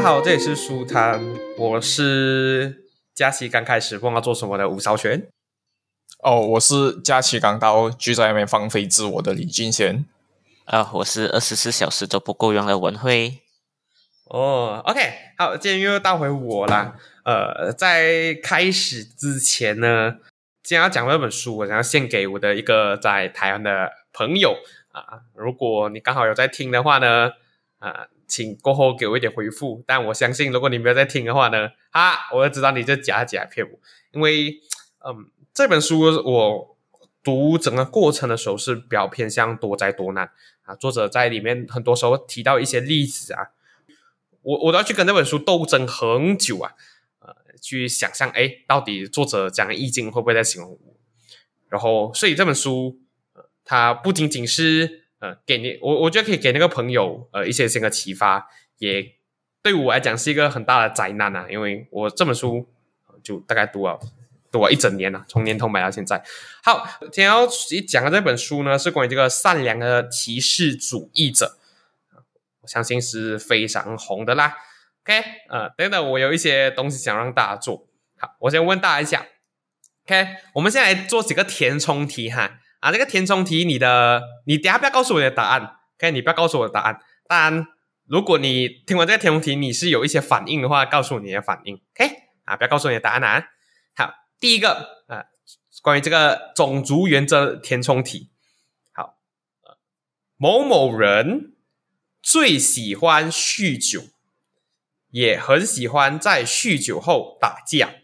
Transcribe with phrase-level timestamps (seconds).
[0.00, 1.22] 家好，这里是书摊，
[1.58, 5.28] 我是假期刚开始不知道做什么的吴少全。
[6.22, 10.06] 哦，我是假期刚到，就在外面放飞自我的李俊贤。
[10.64, 13.40] 啊，我是二十四小时都不够用的文慧。
[14.24, 15.00] 哦，OK，
[15.36, 16.96] 好，今天又到回我啦。
[17.26, 20.16] 呃，在开始之前呢，
[20.62, 24.56] 今天要讲这本书，我想要献给我的一个在台湾的朋友
[24.92, 25.20] 啊。
[25.34, 27.32] 如果你刚好有在听的话呢，
[27.80, 29.82] 啊，请过后给我一点回复。
[29.86, 33.78] 但我相信，如果你没有在听的话呢，哈，我就知道你这假假骗我。
[34.12, 34.60] 因为，
[35.04, 36.76] 嗯，这本书我
[37.22, 40.30] 读整个过程的时候是比较偏向多灾多难
[40.62, 40.74] 啊。
[40.76, 43.48] 作者在里面很多时候提到一些例子啊。
[44.42, 46.72] 我我都要去跟这本书斗争很久啊，
[47.18, 50.96] 呃，去想象，哎，到底作者讲的意境会不会在形容我？
[51.68, 52.98] 然后，所以这本书，
[53.34, 59.14] 呃，它不仅仅是呃给你，我我觉得可以给那个朋友呃一些新的启发，也
[59.62, 62.66] 对我来讲是一个很大的灾难啊，因为我这本书
[63.22, 64.00] 就大概读了
[64.50, 66.22] 读了一整年了，从年头买到现在。
[66.62, 67.46] 好，今天要
[67.86, 71.58] 讲的这本书呢，是关于这个善良的骑士主义者。
[72.62, 74.56] 我相信是非常红的啦。
[75.04, 77.86] OK，呃，等等，我有一些东西想让大家做。
[78.18, 79.26] 好，我先问大家一下。
[80.06, 82.58] OK，我们现在来做几个填充题哈。
[82.80, 85.76] 啊，这个填充题，你的你等下不要告诉我你的答案。
[85.98, 87.00] OK，你不要告诉我的答案。
[87.28, 87.66] 当然，
[88.06, 91.76] 如果你听完这个填充题，你是有一些反应的话，告诉你的反应。
[91.94, 92.10] OK，
[92.44, 93.46] 啊，不要告诉你的答案啊。
[93.94, 95.26] 好，第一个啊，
[95.82, 98.30] 关于这个种族原则填充题。
[98.92, 99.18] 好，
[100.36, 101.54] 某某人。
[102.22, 104.02] 最喜欢酗酒，
[105.08, 107.94] 也很喜欢在酗酒后打架。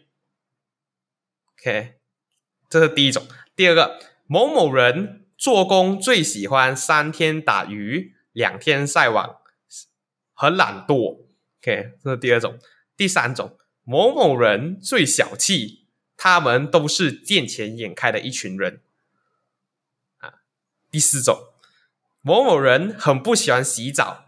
[1.53, 1.99] OK，
[2.67, 3.27] 这是第一种。
[3.55, 9.37] 第二个，某某人做工最喜欢三天打鱼两天晒网，
[10.33, 11.25] 很懒惰。
[11.61, 12.59] OK，这是第二种。
[12.97, 15.87] 第三种，某某人最小气，
[16.17, 18.81] 他们都是见钱眼开的一群人。
[20.17, 20.41] 啊，
[20.91, 21.53] 第四种。
[22.21, 24.25] 某某人很不喜欢洗澡，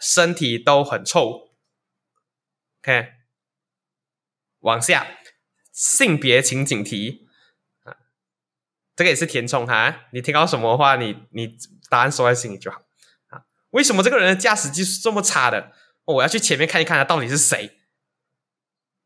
[0.00, 1.52] 身体都很臭。
[2.80, 3.12] OK，
[4.60, 5.06] 往下，
[5.70, 7.25] 性别情景题，
[8.96, 10.06] 这个也是填充哈。
[10.12, 11.56] 你听到什么话，你你
[11.88, 12.80] 答案说在心里就好
[13.28, 13.42] 啊。
[13.70, 15.72] 为什么这个人的驾驶技术这么差的？
[16.06, 17.78] 我要去前面看一看他到底是谁。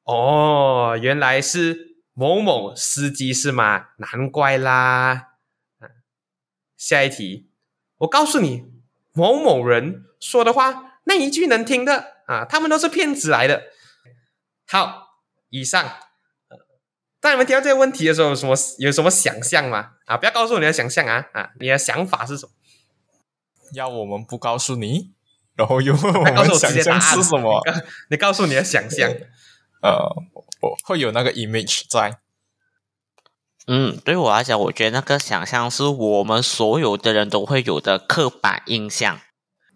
[0.04, 3.88] 哦，原来是某某司机是吗？
[3.98, 5.34] 难怪啦。
[6.76, 7.50] 下一题。
[7.98, 8.64] 我告诉你，
[9.12, 13.64] 某某人说的话，那一句能听的啊，他们都是骗子来的。
[14.66, 15.90] 好，以上。
[17.20, 19.90] 当你们听到这个问题的时候，有什么有什么想象吗？
[20.06, 22.52] 啊，不要告诉我你的想象啊啊，你的想法是什么？
[23.74, 25.12] 要我们不告诉你，
[25.54, 27.60] 然后又问我们想象是什么？
[28.10, 29.10] 你告诉你的想象。
[29.82, 29.92] 呃，
[30.60, 32.18] 我会有那个 image 在。
[33.66, 39.20] 嗯，对我来讲，我觉得那个想象是我们所有的人都会有的刻板印象。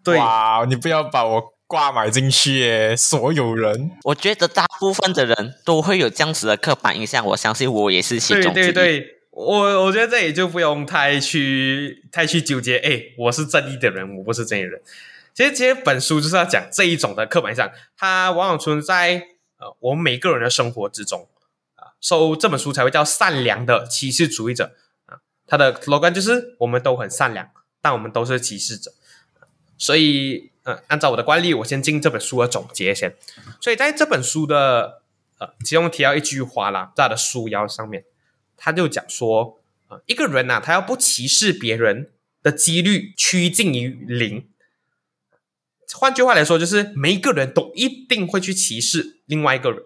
[0.03, 2.95] 对，哇，你不要把我挂买进去耶！
[2.95, 7.25] 所有人，我觉得大部分的人都会有这样子的刻板印象。
[7.25, 12.77] 我相信我也是其中对对对，我我觉得这里就不用太去太去纠结。
[12.77, 14.79] 哎，我是正义的人，我不是正义人。
[15.33, 19.15] 其实，其实本书就是要讲这一种的刻板印象，它往往存在
[19.57, 21.27] 呃我们每个人的生活之中。
[21.75, 21.97] 啊。
[21.99, 24.75] 收这本书才会叫善良的歧视主义者
[25.07, 27.49] 啊，它的 logan 就是我们都很善良，
[27.81, 28.93] 但我们都是歧视者。
[29.77, 33.15] 所以，呃，按照我的惯例，我先进这本书的总结先。
[33.61, 35.01] 所以在这本书的
[35.37, 38.03] 呃，其中提到一句话啦，在他的书腰上面，
[38.57, 42.11] 他就讲说，啊，一个人呐，他要不歧视别人
[42.41, 44.49] 的几率趋近于零。
[45.93, 49.81] 换句话来说，就是每一个人都一定会去歧视另外一个人。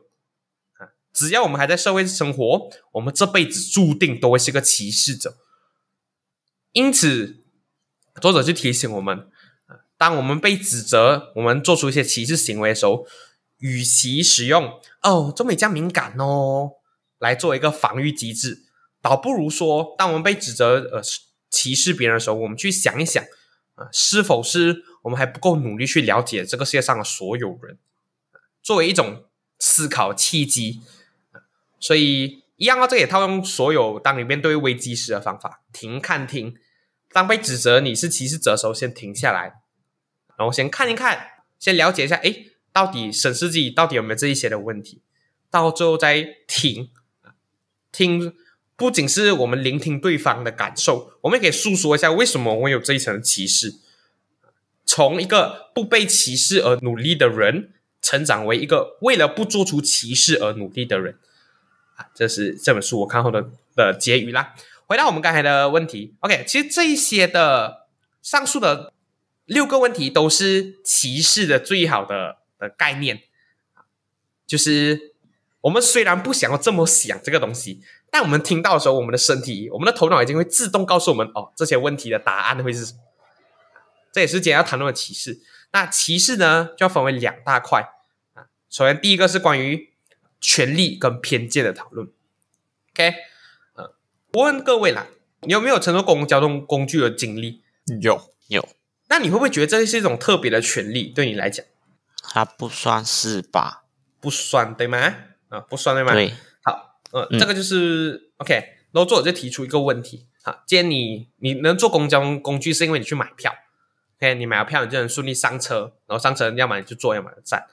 [0.77, 5.37] 啊只要我们还在社会生活，我们这辈子注定都会是个歧视者。
[6.71, 7.43] 因此，
[8.21, 9.27] 作者就提醒我们：，
[9.99, 13.05] 当我们被指责，我们做出一些歧视行为的时候，
[13.57, 16.71] 与其使用“哦，中美这样敏感哦”
[17.19, 18.63] 来做一个防御机制，
[19.01, 21.01] 倒不如说，当我们被指责呃
[21.49, 23.21] 歧视别人的时候，我们去想一想，
[23.75, 27.77] 啊，是否是我们还不够努力去了解这个世界上的所有人，
[28.63, 29.25] 作为一种
[29.59, 30.79] 思考契机。
[31.81, 36.55] 所以一样啊，这也套用所有当你面对危机时的方法：停、看、听。
[37.11, 39.55] 当被指责你是歧视者的时候，先停下来，
[40.39, 42.33] 然后先看一看，先了解一下，哎，
[42.73, 45.01] 到底审视自己到底有没有这一些的问题，
[45.51, 46.89] 到最后再听。
[47.91, 48.33] 听，
[48.75, 53.75] 不仅是我们聆听对方的感受，我们也可以诉说一下为什么我有这一层歧视。
[54.85, 57.73] 从一个不被歧视而努力的人。
[58.01, 61.19] 成长为一个为了不做出歧视而努力的人。
[61.97, 64.55] 啊，这是这本书我看后的的结语啦。
[64.85, 67.87] 回到我们刚才的问题，OK，其实这一些的
[68.21, 68.93] 上述的
[69.49, 73.23] 六个问题都是歧视的最好的的概念，
[74.45, 75.15] 就是
[75.61, 77.81] 我们虽然不想要这么想这个东西，
[78.11, 82.99] 但我们听到的时候，我们的身体、我们的头脑已经会自动告诉我们，哦，这些问题的答案会是什么。
[84.11, 85.39] 这也是今天要谈论的歧视。
[85.71, 87.89] 那歧视呢，就要分为两大块
[88.35, 88.53] 啊。
[88.69, 89.91] 首先，第一个是关于
[90.39, 92.07] 权利跟偏见的讨论。
[92.93, 93.15] OK，
[93.73, 93.95] 呃，
[94.33, 95.07] 我问各位啦，
[95.41, 97.63] 你有没有乘坐公共交通工具的经历？
[97.99, 98.69] 有，有。
[99.09, 101.05] 那你会不会觉得这是一种特别的权利？
[101.05, 101.65] 对你来讲，
[102.21, 103.83] 它不算是吧？
[104.21, 105.15] 不算对吗？
[105.49, 106.13] 啊，不算对吗？
[106.13, 106.33] 对。
[106.63, 108.53] 好，呃，这个就是 OK。
[108.91, 113.53] 然后作者就提出一个问题：好，既然你你能坐公交工具，是因为你去买票。
[114.17, 117.65] OK，你买了票，你就能顺利上车，然后上车，要么你就坐，要么就站。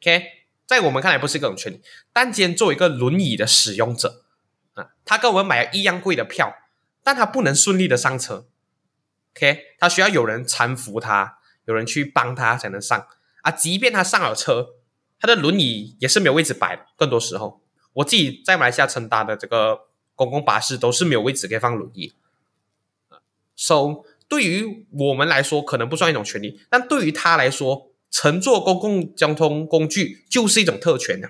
[0.00, 0.24] OK，
[0.66, 1.82] 在我们看来不是一种权利，
[2.12, 4.22] 但今天作为一个轮椅的使用者
[4.74, 6.54] 啊，他跟我们买了一样贵的票，
[7.02, 8.46] 但他不能顺利的上车。
[9.36, 13.06] OK，他需要有人搀扶他，有人去帮他才能上
[13.42, 13.50] 啊。
[13.50, 14.70] 即便他上了车，
[15.18, 16.86] 他的轮椅也是没有位置摆。
[16.96, 17.62] 更多时候，
[17.94, 22.14] 我自己在马来西亚乘搭的这个公共巴士都是没有位置可以放轮椅。
[23.56, 31.28] So 对于我们来说，可能不算一种权利，但对于他来说，乘坐公共交通工具就是一种特权呢。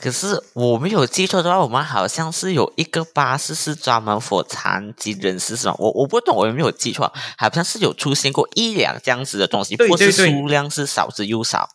[0.00, 5.74] 可是我没有记错的话，我们好像是有一个巴士是专门 for 残疾人士，是吗？
[5.78, 7.12] 我我不懂，我有没有记错？
[7.38, 11.68] 好像是有出现过一两这样子的东西，不是数量是少之又少。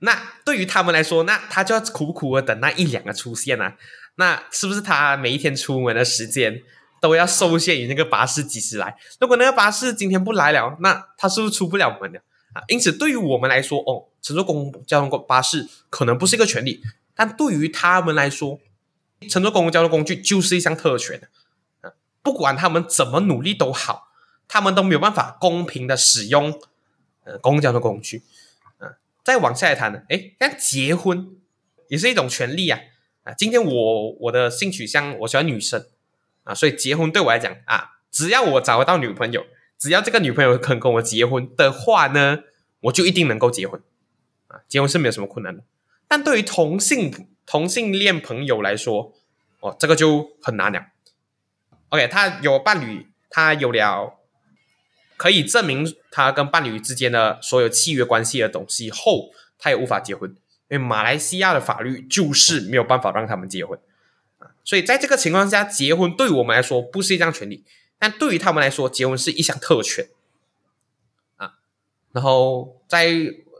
[0.00, 3.74] 那对于他们来说，那他就要苦苦的等那一两个出现啊。
[4.16, 6.62] 那是不是他每一天出门的时间？
[7.00, 8.96] 都要受限于那个巴士几时来。
[9.20, 12.18] 如果那个巴士今天不来了，那他是不是出不了门的
[12.54, 12.62] 啊？
[12.68, 16.80] 因此，对于我们来说，哦，乘坐公共交通巴士可能不是一个权利，
[17.14, 18.60] 但对于他们来说，
[19.28, 21.28] 乘坐公共交通工具就是一项特权
[21.80, 21.92] 啊！
[22.22, 24.08] 不管他们怎么努力都好，
[24.48, 26.60] 他们都没有办法公平的使用
[27.24, 28.22] 呃公共交通工具。
[28.78, 31.36] 啊，再往下来谈呢，哎，那结婚
[31.88, 32.80] 也是一种权利啊！
[33.22, 35.86] 啊，今天我我的性取向，我喜欢女生。
[36.42, 39.46] 啊，所以结婚对我来讲啊，只要我找得到女朋友，
[39.78, 42.40] 只要这个女朋友肯跟我结婚的话呢，
[42.80, 43.80] 我就一定能够结婚。
[44.48, 45.62] 啊，结婚是没有什么困难的。
[46.14, 49.12] 但对于同性同性恋朋友来说，
[49.58, 50.86] 哦，这个就很难了。
[51.88, 54.20] OK，他有伴侣，他有了
[55.16, 60.30] 可以证明他跟伴侣之间的所有契约关系的东西后，他也无法结婚，
[60.68, 63.76] 因为马来西亚的法律就是没有办法让他们结婚
[64.38, 64.54] 啊。
[64.62, 67.64] 所以在这个情况下，结婚对我们来说不是一项权利，
[67.98, 70.10] 但对于他们来说，结婚是一项特权
[71.38, 71.54] 啊。
[72.12, 73.10] 然后在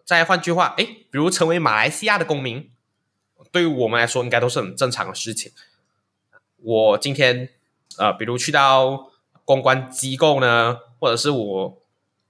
[0.05, 2.71] 再换句话，哎，比如成为马来西亚的公民，
[3.51, 5.53] 对于我们来说应该都是很正常的事情。
[6.59, 7.49] 我今天
[7.99, 9.11] 呃，比如去到
[9.45, 11.83] 公关机构呢，或者是我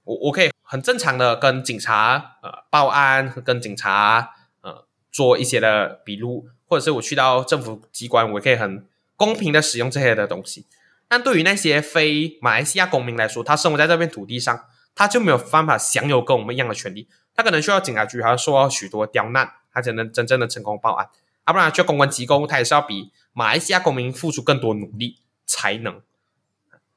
[0.03, 6.49] 我我可以很正常的跟警察呃报案，跟警察呃做一些的笔录。
[6.67, 10.65] 或者是我去到政府机关，我可以很公平的使用这些的东西。
[11.07, 17.07] 但对于那些非马来西亚公民来说，他生活在这片土地上，他就没有办法享有跟我们一样的权利。
[17.35, 21.09] 他可能需要警察局，还要受到许多刁难，他才能真正的成功报案。
[21.47, 26.01] 要不然去公关机构，他也是要比马来西亚公民付出更多努力才能。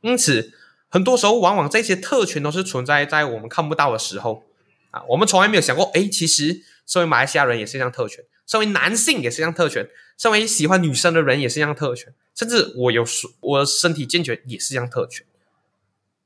[0.01, 0.53] 因此，
[0.89, 4.45] 很多时候往往这些特权都是存在在我们看不到的时候
[4.91, 5.03] 啊。
[5.09, 8.25] 我们从来没有想过，哎，其实身为马来西亚人也是一项特权。
[8.47, 13.05] 身为男性也是一样特权，身为喜欢女生的人也是一样特权，甚至我有
[13.41, 15.27] 我身体健全也是一样特权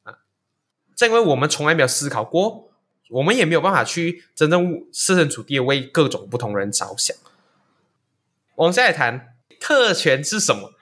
[0.04, 0.18] 啊！
[0.94, 2.70] 正因为我们从来没有思考过，
[3.12, 7.16] 我们也没有办法去真正设身处地为各种不同人着想。
[8.56, 10.74] 往下来谈特权是什么？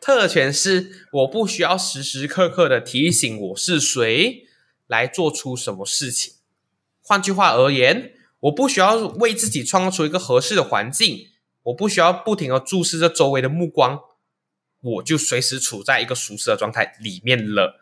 [0.00, 4.46] 特权是我不需要时时刻刻的提醒我是谁
[4.86, 6.34] 来做出什么事情。
[7.02, 8.12] 换句话而言。
[8.44, 11.30] 我不需要为自己创造出一个合适的环境，
[11.62, 13.98] 我不需要不停的注视着周围的目光，
[14.82, 17.80] 我就随时处在一个舒适的状态里面了。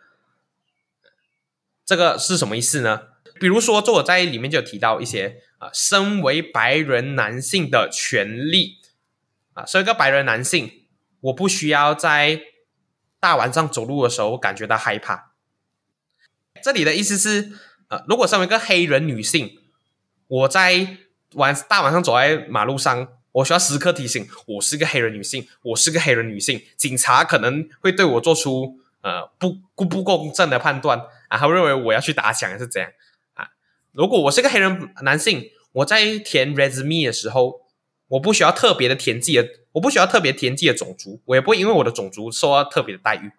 [1.84, 3.08] 这个是什么意思呢？
[3.42, 8.76] 比如说，作者在里面就有提到一些啊，身为白人男性的权利
[9.54, 10.84] 啊，身为一个白人男性，
[11.22, 12.40] 我不需要在
[13.18, 15.32] 大晚上走路的时候感觉到害怕。
[16.62, 17.50] 这里的意思是，
[17.88, 19.58] 呃，如果身为一个黑人女性。
[20.28, 20.98] 我在
[21.34, 32.90] 晚大晚上走在马路上，我需要时刻提醒，我是个黑人女性，我是个黑人女性，警察可能会对我做出呃不不不公正的判断，然后认为我要去打抢还是怎样？
[33.92, 37.60] 如果我是个黑人男性，我在填 resume 的时候，
[38.08, 43.30] 我不需要特别的填自己的，我不需要特别填自己的种族，我也不会因为我的种族受到特别的待遇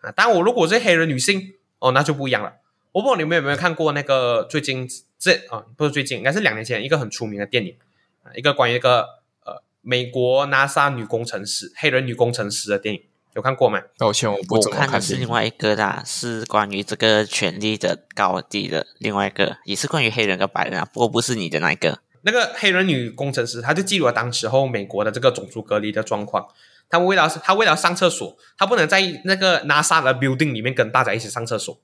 [0.00, 0.12] 啊。
[0.16, 2.54] 但，我如果是黑人女性，哦，那就不一样了。
[2.92, 4.88] 我不知道你们有没有看过那个最近
[5.18, 7.76] 这啊，不是最近，应该是两年前一个很出名的电影
[8.22, 9.00] 啊，一个关于一个
[9.44, 13.02] 呃美国 NASA 女工程师黑人女工程师的电影。
[13.34, 13.80] 有看过吗？
[13.96, 14.90] 抱歉，我不怎么看。
[14.90, 22.00] 的是另外一个啦，是关于这个权力的高低的另外一个，也是关于黑人跟白人啊，不过不是你的那一个。
[22.22, 26.48] 那个黑人女工程师，她就记录了当时候美国的这个种族隔离的状况。
[26.88, 31.78] 她为了她为了上厕所，她不能在那个 NASA 的 building 里面跟大家一起上厕所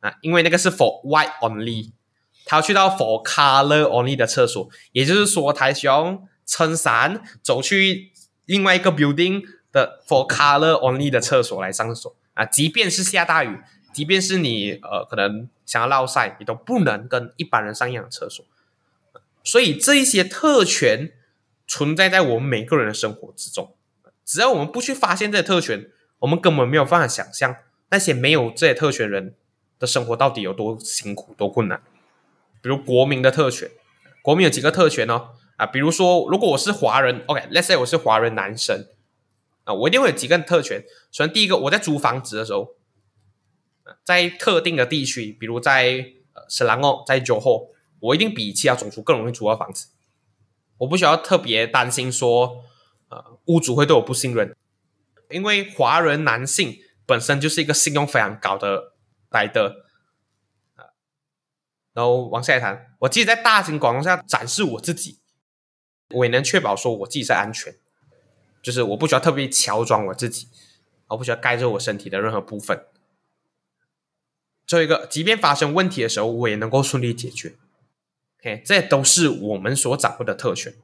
[0.00, 1.90] 啊，因为那个是 for white only，
[2.46, 8.10] 她要去到 for color only 的厕所，也就是说，她需要撑伞走去
[8.46, 9.42] 另外一个 building。
[9.72, 13.60] 的 for color only 的厕所来上厕所啊，即便是下大雨，
[13.92, 18.44] 即便是你呃可能想要落晒，你都不能跟一般人上一样的厕所。
[19.44, 21.12] 所以这一些特权
[21.66, 23.74] 存在在我们每个人的生活之中。
[24.24, 27.56] 只要我们不去发现这些特权，我们根本没有办法想象
[27.90, 29.34] 那些没有这些特权人
[29.78, 31.80] 的生活到底有多辛苦、多困难。
[32.60, 33.70] 比如国民的特权，
[34.20, 35.28] 国民有几个特权呢？
[35.56, 38.86] 啊，比如说，如果我是华人，OK，Let's say 我是华人男生。
[39.68, 40.82] 啊，我一定会有几个特权。
[41.12, 42.76] 首先，第一个，我在租房子的时候，
[44.02, 47.68] 在特定的地区，比如在呃斯兰哦，在酒后，
[48.00, 49.88] 我一定比其他种族更容易租到房子。
[50.78, 52.64] 我不需要特别担心说，
[53.10, 54.56] 呃，屋主会对我不信任，
[55.28, 58.94] 因为华人男性本身就是一个信用非常高的
[59.28, 59.84] 来的。
[60.76, 60.96] 啊，
[61.92, 65.18] 然后往下一谈，我即使在大庭广众下展示我自己，
[66.14, 67.74] 我也能确保说我自己是安全。
[68.62, 70.48] 就是我不需要特别乔装我自己，
[71.06, 72.86] 我不需要盖着我身体的任何部分。
[74.66, 77.56] 最后一个，即便发生问题的时候，我也能够顺利解决。
[78.40, 80.74] OK，这都是我们所掌握的特权。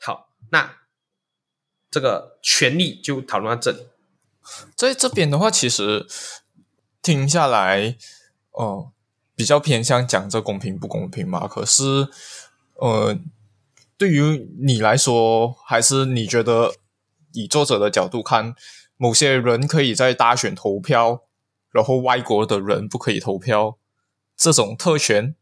[0.00, 0.76] 好，那
[1.90, 3.88] 这个权利就讨论到这里。
[4.76, 6.06] 在这边的话，其实
[7.02, 7.96] 听下来，
[8.52, 8.92] 哦，
[9.34, 11.48] 比较偏向讲这公平不公平嘛。
[11.48, 12.08] 可是，
[12.74, 13.18] 呃。
[13.98, 16.72] 对于你来说，还是你觉得
[17.32, 18.54] 以作者的角度看，
[18.96, 21.24] 某些人可以在大选投票，
[21.72, 23.76] 然后外国的人不可以投票，
[24.36, 25.34] 这种特权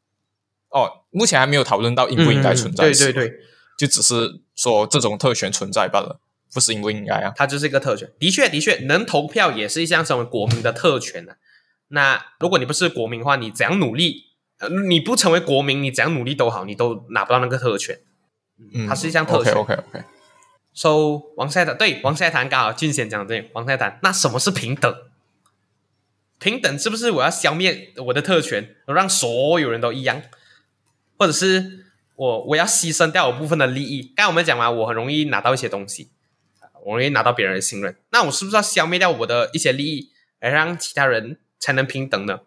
[0.71, 2.85] 哦，目前还没有讨论到应不应该存在。
[2.85, 3.33] 对对对，
[3.79, 6.19] 就只是说这种特权存在罢了，
[6.55, 7.35] 不是应不应该啊？
[7.37, 11.37] 它就是一个特权，的确的确，能投票也是一项成为国民的特权啊。
[11.89, 14.25] 那如果你不是国民的话，你怎样努力，
[14.61, 18.01] 呃，你不成为国民，你怎样努力都好，你都拿不到那个特权。
[18.89, 19.53] 它是一项特权。
[19.53, 20.05] OK OK OK。
[20.73, 24.95] So 王赛谈对王赛谈刚好俊贤讲的对王赛谈，那什么是平等？
[26.39, 30.21] 平等是不是我要消灭我的特权，让所有人都一样？
[31.17, 34.13] 或者是我我要牺牲掉我部分的利益？
[34.15, 36.11] 刚才我们讲嘛，我很容易拿到一些东西，
[36.85, 37.97] 我容易拿到别人的信任。
[38.11, 42.41] 那我是不是要消灭掉我的一些利益，而让其他人才能平等呢？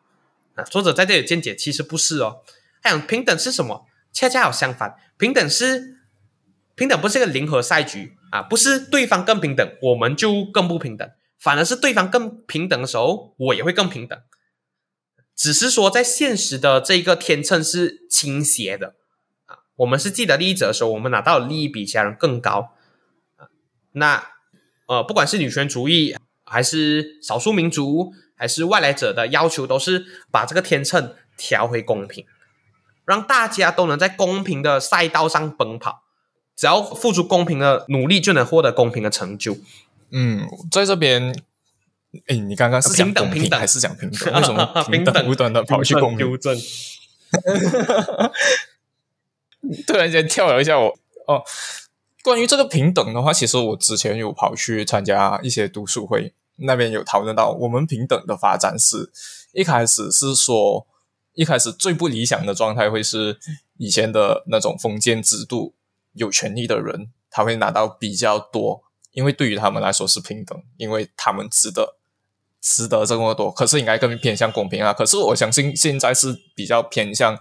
[0.54, 2.42] 啊，作者在这里见解其实不是哦。
[2.84, 3.88] 他讲平等是什么？
[4.14, 5.99] 恰恰好相反，平等是。
[6.80, 14.18] 平等不是一个零和赛局啊，不是对方更平等，我们就更不平等，反而是对方更平等的时候，我也会更平等。
[15.36, 18.96] 只是说，在现实的这个天秤是倾斜的
[19.48, 22.72] 啊，我们是既得利益者的时候，我们拿到的利益比其他人更高
[23.36, 23.52] 啊。
[23.92, 24.30] 那
[24.88, 32.26] 呃，不管是女权主义，还是少数民族，还是外来者的要求，都是把这个天秤调回公平，
[33.06, 36.06] 让大家都能在公平的赛道上奔跑。
[36.60, 39.56] 只要付出公平的努力，就能获得公平的成就。
[40.12, 41.34] 嗯，在这边，
[42.28, 44.34] 哎，你刚刚是讲公平还是讲平等？
[44.34, 46.28] 为什么 平等无端的跑去公平？
[49.88, 50.88] 突然间跳了一下，我
[51.28, 51.42] 哦，
[52.24, 59.14] 关于这个平等的话，其实我之前有跑去参加一些读书会，那边有讨论到，我们平等的发展是
[59.54, 60.86] 一开始是说，
[61.36, 63.40] 一开始最不理想的状态会是
[63.78, 65.74] 以前的那种封建制度。
[66.14, 71.98] 有权利的人，他会拿到比较多，因为对于他们来说是平等，因为他们值得，
[72.60, 73.52] 值得这么多。
[73.52, 74.94] 可是应该更偏向公平啊！
[74.94, 77.36] 可是我相信现在是比较偏向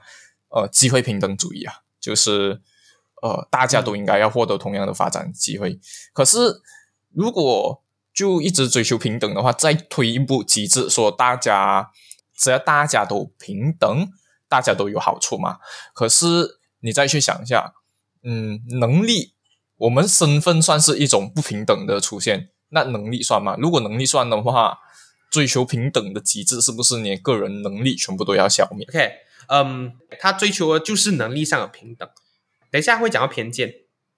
[0.51, 2.61] 呃机会平等主义啊，就是
[3.23, 5.81] 呃大家都应该要获得同样的发展机会。
[6.13, 6.61] 可是
[7.13, 7.83] 如果
[8.13, 11.91] 就一直追求平等的话，再推一步极致，说大家
[12.37, 14.09] 只要大家都平等，
[14.49, 15.59] 大家都有好处嘛？
[15.95, 17.75] 可是你再去想一下。
[18.23, 19.33] 嗯，能力，
[19.77, 23.57] 我们身份算是一种不平等的出现，那能力算吗？
[23.59, 24.79] 如果能力算的话，
[25.31, 29.13] 追求平等的机制是不是你个人能力全部都要消灭？OK，
[29.49, 32.09] 嗯，他追求的就是能力上的平等。
[32.71, 33.75] 等一下会讲到偏见，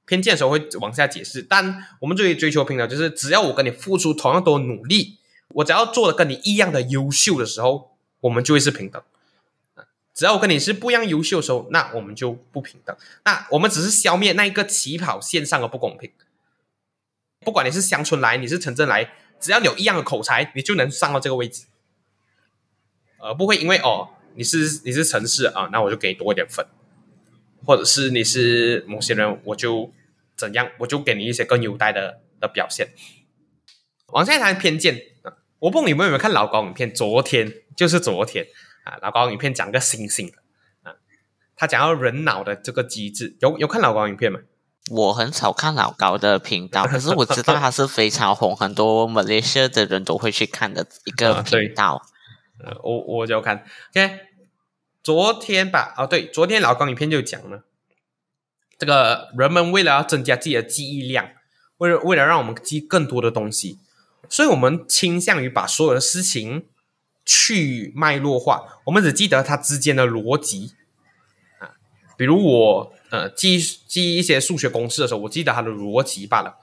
[0.07, 1.43] 偏见的时候会往下解释。
[1.43, 7.91] 但我们最追求平等，就是只要我跟你付出同样多努力，我只要做的跟你一样的优秀的时候，
[8.21, 9.03] 我们就会是平等。
[10.21, 12.95] 只要我跟你是不一样优秀的时候，那我们就不平等。
[13.25, 16.13] 那我们只是消灭那一个起跑线上的不公平。
[17.43, 21.65] 不管你是乡村来，你是城镇来，只要有一样的口才，你就能上到这个位置。
[23.19, 26.67] 呃，不会因为哦，你是你是城市啊，那我就给你多一点分，
[27.65, 29.91] 或者是你是某些人，我就
[30.37, 32.89] 怎样，我就给你一些更优待的的表现。
[34.09, 35.01] 往下谈偏见，
[35.61, 36.93] 我不知道你们有没有看老高影片？
[36.93, 38.47] 昨天就是昨天。
[38.91, 40.33] 啊，老高影片讲个星星
[40.83, 40.95] 啊，
[41.55, 44.41] 他讲到人脑的这个机制，有有看老高影片吗？
[44.91, 52.03] 我很少看老高的频道， 可是我知道他是非常红，很多马来西亚的人都会去看的一个频道。
[52.59, 54.19] 呃，我我就看，OK，
[55.05, 57.65] 昨天吧，哦对，昨天老高影片就讲了，
[58.77, 61.31] 这个人们为了要增加自己的记忆量，
[61.77, 63.79] 为了为了让我们记更多的东西，
[64.29, 66.67] 所以我们倾向于把所有的事情。
[67.25, 70.73] 去脉络化，我们只记得它之间的逻辑
[71.59, 71.77] 啊，
[72.17, 76.57] 比如我呃记记一些数学公式的时候，我记得它的逻辑罢了，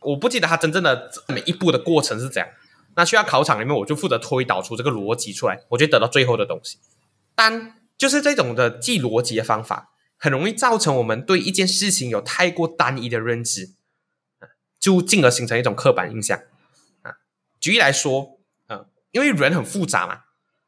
[0.00, 2.48] 我不记得它真正的每一步的过程是怎样。
[2.94, 6.78] 那需要考场里面，我就负责推导出这个逻辑出来，我就得到最后的东西。
[7.34, 13.70] 但就是这种的记逻辑的方法，很容易造成我们对一件事情有太过单一的认知
[14.40, 16.38] 啊就进而形成一种刻板印象
[17.02, 17.14] 啊。
[17.58, 18.38] 举例来说。
[19.12, 20.20] 因为人很复杂嘛，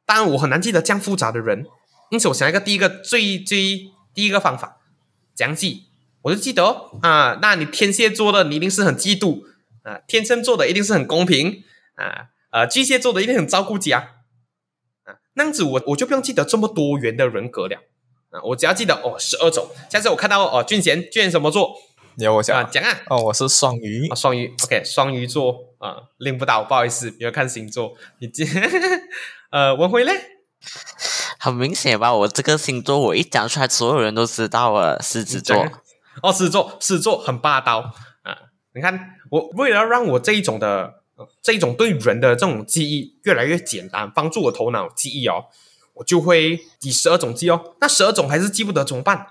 [0.07, 1.67] 当然我很难记得这样复杂的人，
[2.11, 4.79] 因此我想一个第一个最最第一个方法，
[5.35, 5.85] 怎样记？
[6.23, 9.43] 我就记得哦啊，那你天蝎座的你一定是很嫉妒
[9.83, 11.63] 啊，天秤座的一定是很公平
[11.97, 14.15] 啊，呃巨蟹座的一定很照顾家
[15.05, 17.77] 啊， 那样子我我就不用记得这么多元的人格了
[18.31, 19.68] 啊，我只要记得哦十二种。
[19.90, 21.75] 下次我看到哦俊贤俊贤什么座？
[22.16, 23.01] 你要我讲讲啊？
[23.09, 27.94] 哦，我是双鱼啊，双鱼，OK，双鱼座啊，拎不到，不好意思，要看星座。
[28.18, 28.42] 你这
[29.51, 30.12] 呃，文辉嘞，
[31.38, 32.14] 很明显吧？
[32.14, 35.55] 我这个星座，我一讲出来，所有人都知道了，狮子座。
[36.23, 37.92] 哦，狮子座，狮子座很霸道
[38.23, 38.35] 啊！
[38.75, 41.03] 你看，我为了让我这一种的
[41.42, 45.44] 这一种对人的这种记忆越来越简单，帮助我头脑记忆哦，
[45.92, 47.75] 我就会以十二种记哦。
[47.83, 49.27] 那十二种还是记不得怎么办？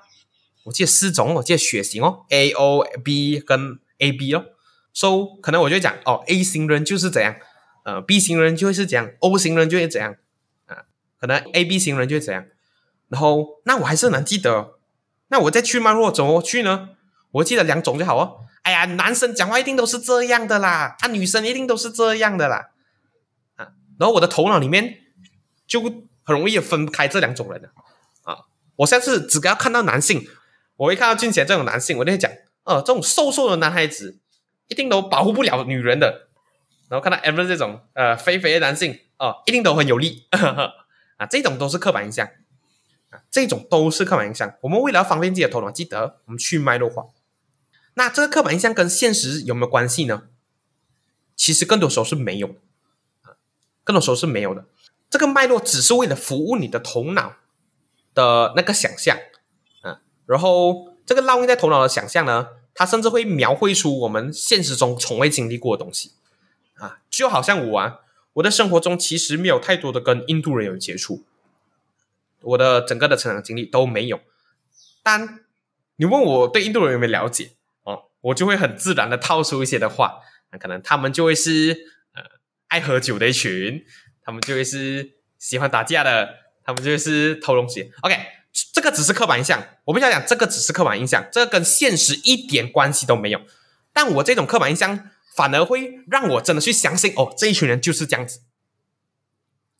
[0.65, 4.45] 我记得四种，我记得血型哦，A O B 跟 A B 哦
[4.93, 7.35] ，so 可能我就讲哦，A 型人就是怎样，
[7.83, 10.15] 呃，B 型人就会是怎样，O 型人就会怎样，
[10.67, 10.85] 啊，
[11.19, 12.45] 可能 A B 型人就会怎样，
[13.09, 14.75] 然后那我还是能记得，
[15.27, 16.89] 那我再去脉络怎么去呢？
[17.31, 18.45] 我记得两种就好哦。
[18.61, 22.69] 哎呀，男生讲话一定都是这样的啦，啊，女生一定都是这样的啦，
[23.55, 24.99] 啊，然后我的头脑里面
[25.67, 25.81] 就
[26.23, 27.69] 很容易分开这两种人的，
[28.23, 28.45] 啊，
[28.77, 30.25] 我下次只要看到男性。
[30.75, 32.29] 我一看到俊贤这种男性，我就会讲，
[32.63, 34.17] 哦，这种瘦瘦的男孩子
[34.67, 36.27] 一定都保护不了女人的。
[36.89, 40.27] 然后看到 Ever 这种呃肥肥的男性，哦，一定都很有力
[41.17, 42.27] 啊，这种都是刻板印象
[43.09, 44.53] 啊，这种都是刻板印象。
[44.61, 47.05] 我们为了方便自己的头脑，记得我们去脉络化。
[47.95, 50.23] 那这个刻板印象跟现实有没有关系呢？
[51.35, 52.55] 其实更多时候是没有的
[53.23, 53.37] 啊，
[53.83, 54.65] 更多时候是没有的。
[55.09, 57.33] 这个脉络只是为了服务你的头脑
[58.13, 59.17] 的那个想象
[59.81, 60.01] 啊。
[60.25, 66.13] 然后，这个烙印在头脑的想象呢，他甚至会描绘出我们现实中从未经历过的东西
[66.75, 67.99] 啊，就好像我啊，
[68.33, 71.23] 我的生活中其实没有太多的跟印度人有接触，
[72.41, 74.19] 我的整个的成长经历都没有。
[75.03, 75.41] 但
[75.97, 77.51] 你问我对印度人有没有了解
[77.83, 82.23] 哦，我就会很自然的套出一些的话，那可能他们就会是呃
[82.67, 83.85] 爱喝酒的一群，
[84.23, 87.91] 他们就会是喜欢打架的，他们就会是偷东西。
[88.01, 88.17] OK。
[88.71, 93.41] 这个只是刻板印象，我不想讲这个只是刻板印象，这跟现实一点关系都没有。
[93.91, 98.41] 但我这种刻板印象反而会让我真的去相信，哦，这一群人就是这样子。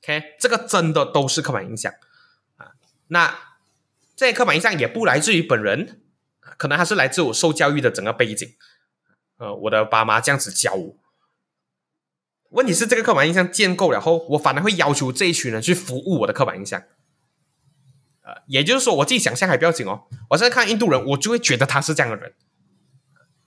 [0.04, 1.94] OK，这个真的都是刻板印象
[2.58, 2.72] 啊。
[3.08, 3.38] 那
[4.16, 6.02] 这些刻板印象也不来自于本人，
[6.58, 8.56] 可能还是来自我受教育的整个背景。
[9.38, 10.96] 呃，我的爸妈这样子教我。
[12.50, 16.84] 问题是这个刻板印象建构了后，我反而会要求这一群人去服务我的刻板印象。
[18.24, 20.04] 呃，也就是说，我自己想象还不要紧哦。
[20.30, 22.34] 我现在看印度人，我就会觉得他是这样的人，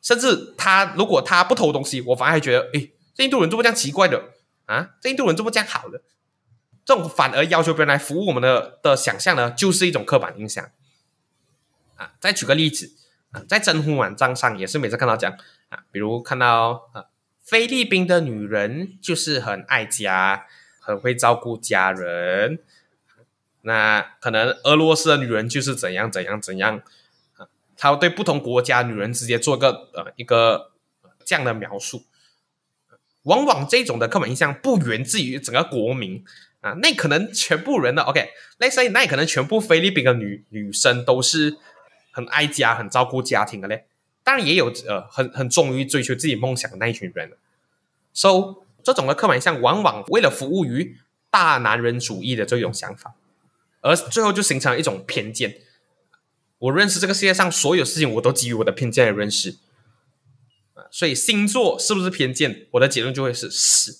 [0.03, 4.33] 甚至他如果他不偷东西，我反而还觉得，诶，这印度人这么这样奇怪的
[4.67, 4.91] 啊？
[5.01, 6.03] 这印度人这么这样好的，
[6.85, 10.71] 这种反而要求别人来服务我们的的想象呢，就是一种刻板印象
[11.97, 12.12] 啊。
[12.21, 12.93] 再举个例子
[13.31, 15.33] 啊，在征婚网站上也是每次看到讲
[15.71, 17.07] 啊，比如看到啊，
[17.43, 20.45] 菲律宾的女人就是很爱家，
[20.81, 22.59] 很会照顾家人。
[23.67, 26.81] 那可能俄罗斯的女人就是怎样怎样怎样
[27.37, 30.71] 啊，他会对不同国家女人直接做个呃一个
[31.25, 32.05] 这样的描述。
[33.25, 36.25] 往往这种的刻板印象不源自于整个国民
[36.61, 41.57] 啊，那可能全部人的 OK，Let's say 那可能全部菲律宾的女女生都是
[42.13, 43.87] 很爱家、很照顾家庭的嘞。
[44.23, 47.33] 当然也有呃很很忠于追求自己梦想的那一群人。
[48.13, 50.97] So 这种的刻板印象往往为了服务于
[51.33, 53.17] 大男人主义的这种想法，
[53.87, 55.59] 而最后就形成了一种偏见。
[56.59, 59.59] 我认识这个世界上所有事情，我都基于我的偏见来认识。
[60.90, 62.66] 所以星座是不是偏见？
[62.72, 63.92] 我的结论就会是是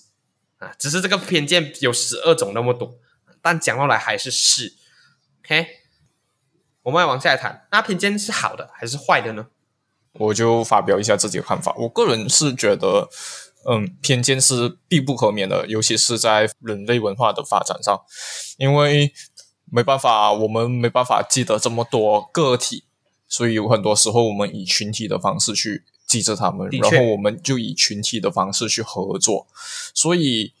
[0.57, 2.99] 啊，只是这个偏见有十二种那么多，
[3.41, 4.73] 但讲到来还是是。
[5.43, 5.67] OK，
[6.83, 9.47] 我们来往下来谈，那偏见是好的还是坏的呢？
[10.13, 11.73] 我就发表一下自己的看法。
[11.77, 13.07] 我个人是觉得，
[13.69, 18.03] 嗯，偏见是必不可免的，尤其是在人类文化的发展上，
[18.57, 19.13] 因为
[19.71, 22.83] 没办法，我们没办法记得这么多个体，
[23.27, 25.83] 所以有很多时候我们以群体的方式去。
[26.07, 29.45] 记着他们，然后我们就以群体的方式去合作。
[29.93, 30.53] 所以，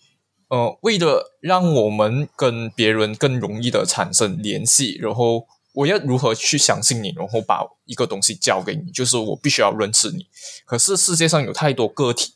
[0.49, 10.27] 呃，为了让我们跟别人更容易的产生联系，然后我要如何去相信你，然后把一个东西交给你，就是我必须要认识你。
[10.65, 12.33] 可是世界上有太多个体，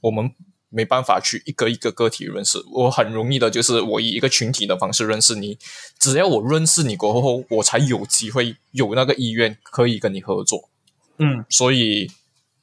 [0.00, 0.34] 我们
[0.70, 2.64] 没办法去一个一个个体认识。
[2.72, 5.58] 我很容易的就是我以一个群体的方式认识你，
[5.98, 10.70] 只要我认识你过后，我才有机会有那个意愿可以跟你合作。
[11.18, 12.10] 嗯，所以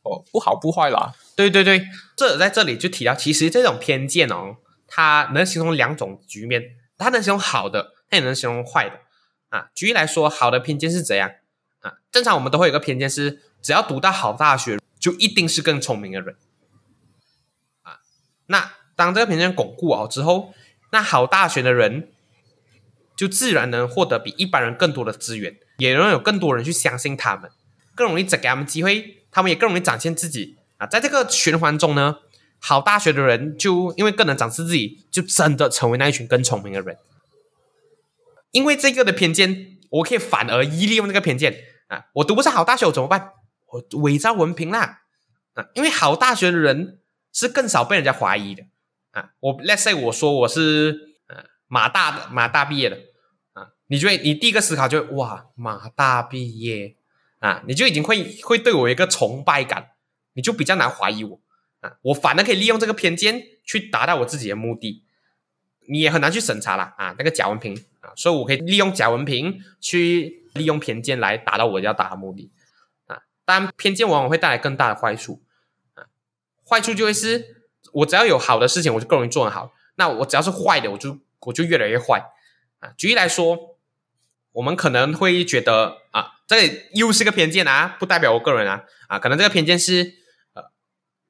[0.01, 0.23] 哦。
[0.31, 6.63] 不好不坏啦，对对对，这在这里就提到，其实这种偏见哦，它能形容两种局面，
[6.97, 8.99] 它能形容好的，它也能形容坏的
[9.49, 9.69] 啊。
[9.75, 11.29] 举例来说，好的偏见是怎样
[11.81, 11.95] 啊？
[12.11, 16.46] 正常我们都会有个偏见，是只要读到好大学，就一定是更聪明的人啊。
[18.47, 20.53] 那当这个偏见巩固好之后，
[20.91, 22.09] 那好大学的人
[23.15, 27.51] 就自然能获得比一般人更多的资源，也能有更多人去相信他们，
[27.95, 29.13] 更容易再给他们机会。
[29.29, 32.17] 他们也更容易展现自己啊，在这个循环中呢，
[32.59, 36.97] 好大学的人就因为更能展示自己，就真的成为那一群更聪明的人。
[38.51, 41.55] 因为这个的偏见，我可以反而利用这个偏见
[41.87, 43.33] 啊，我读不上好大学，我怎么办？
[43.67, 45.01] 我伪造文凭啦
[45.53, 45.67] 啊！
[45.75, 46.99] 因为好大学的人
[47.37, 48.63] 是更少被人家怀疑的
[49.11, 49.31] 啊。
[49.39, 52.97] 我 let's say 我说我是呃马大的马大毕业的
[53.53, 56.95] 啊，你就会你第一个思考就会哇马大毕业。
[57.39, 59.91] 啊，你就已经会会对我一个崇拜感，
[60.33, 61.39] 你就比较难怀疑我
[61.81, 61.97] 啊。
[62.01, 65.05] 我反而可以利用这个偏见去达到我自己的目的，
[65.87, 67.13] 你也很难去审查了啊。
[67.19, 72.51] 那个假文凭啊，所以我可以利用假文凭去利用偏见来达到我要达的目的
[73.05, 73.21] 啊。
[73.45, 75.43] 当然，偏见往往会带来更大的坏处。
[76.69, 79.73] 坏处就会是我只要有好的事情，我就更容易做得好。
[79.95, 82.31] 那我只要是坏的，我就我就越来越坏
[82.79, 82.93] 啊。
[82.97, 83.77] 举例来说，
[84.53, 86.33] 我们可能会觉得啊。
[86.47, 90.13] 这又是个偏见啊，不代表我个人啊啊，可能这个偏见是
[90.53, 90.71] 呃，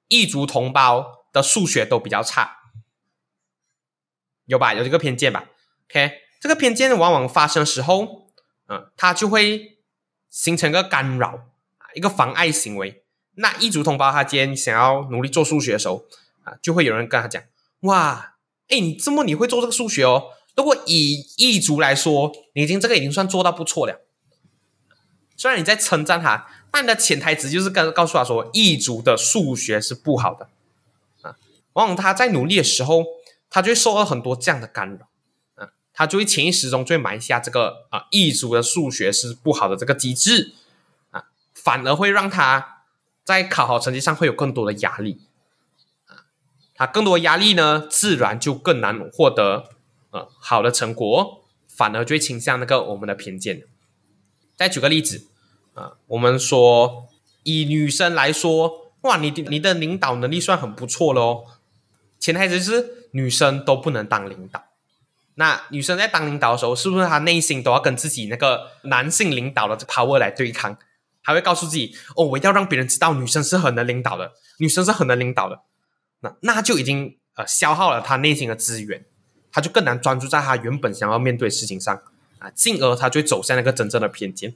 [0.10, 2.58] 异族同胞的数学都比较差，
[4.46, 4.76] 有吧？
[4.76, 5.46] 有这个偏见吧
[5.90, 8.30] ？OK，这个偏见往往发生时候，
[8.68, 9.80] 嗯，它就会
[10.30, 11.48] 形成个干扰
[11.80, 13.04] 啊，一个妨碍行为。
[13.40, 16.06] 那异族同胞他今天想要努力做数学的时候
[16.44, 17.42] 啊，就会有人跟他讲：
[17.82, 18.36] 哇，
[18.68, 20.30] 哎，你这么你会做这个数学哦？
[20.56, 24.02] 如果以异族来说，你已经这个已经算做到不错了。
[25.36, 30.50] 虽然你在称赞他，但你的潜台词就是告告诉他说，异族的数学是不好的
[31.22, 31.36] 啊。
[31.74, 33.04] 往往他在努力的时候，
[33.52, 35.08] 他就会受到很多这样的干扰
[35.54, 40.56] 啊，他就会潜意识中就会埋下这个啊，异族的数学是不好的这个机制
[41.12, 42.77] 啊，反而会让他
[43.28, 45.20] 在考好成绩上会有更多的压力
[46.06, 46.24] 啊。
[46.74, 49.72] 他更多压力呢，自然就更难获得
[50.12, 53.64] 呃好的成果，反而最倾向那个我们的偏见。
[54.56, 55.28] 再举个例子
[55.74, 57.10] 啊，我们说
[57.44, 61.44] 以女生来说，哇，你的你的领导能力算很不错喽。
[62.18, 64.64] 潜台词是女生都不能当领导。
[65.36, 70.78] 那女生在当领导的时候，是不是她内心都要跟自己那个男性领导的 power 来对抗？
[71.28, 75.60] 还会告诉自己哦，我一定要让别人知道女生是很能领导的，女生是很能领导的。
[76.22, 79.04] 那那就已经呃消耗了她内心的资源，
[79.52, 82.02] 她就更难专注在她原本想要面对的事情上。
[82.40, 84.54] 啊，进而他就走向那个真正的偏见。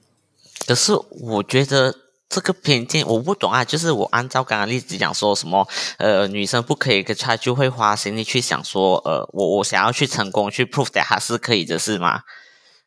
[0.67, 1.95] 可是我觉得
[2.29, 12.21] 这个偏见我不懂啊，就是我按照刚刚例子讲说什么，呃，女生不可以，他就会花心力去想说，呃，我我想要去成功去 prove that 他是可以的，是吗？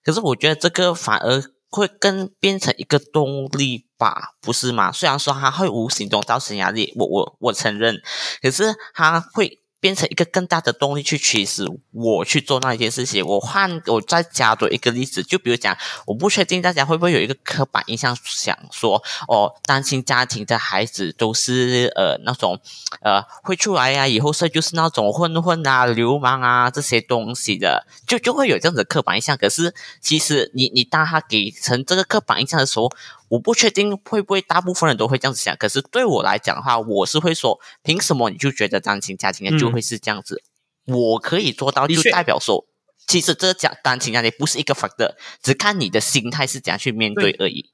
[0.05, 1.43] 可是我觉得这个反而
[1.75, 4.93] 会更变成一个动力吧，不是吗？
[4.93, 8.01] 虽然说他会无形中造成压力，我我我承认，
[8.41, 9.64] 可是他会。
[9.85, 13.23] 变成一个更大的动力去驱使我去做那一件事情。
[13.23, 18.97] 我换我再加多一个例子，就比如讲，我不确定大家会不会有一个刻板印象，想说
[19.29, 22.59] 哦，单亲家庭的孩子都是呃那种
[23.03, 29.37] 呃会出来呀，以后是就是那种混混啊、流氓啊这些东西的，就就会有这样的刻板印象。
[29.37, 32.91] 可是其实你你当他给成这个刻板印象的时候，
[33.35, 40.43] 我不确定会不会大部分人都会这样子想，可是对我来讲的话，我是会说，凭什么你就觉得单亲家庭就会是这样子？
[40.87, 42.67] 我可以做到，就代表说，
[43.07, 47.71] 其实这讲单亲家庭不是一个 factor，只看你的心态是怎样去面对而已。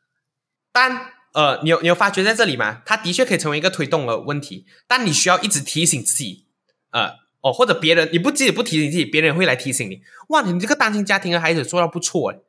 [0.73, 2.83] 但呃，你有你有发觉在这里吗？
[2.87, 6.47] 它的确可以成为一个推动的问题，但你需要一直提醒自己，
[6.93, 10.01] 呃，哦，或者别人你不自己不提醒自己，别人会来提醒你。
[10.29, 12.41] 哇，你这个单亲家庭的孩子做到不错诶。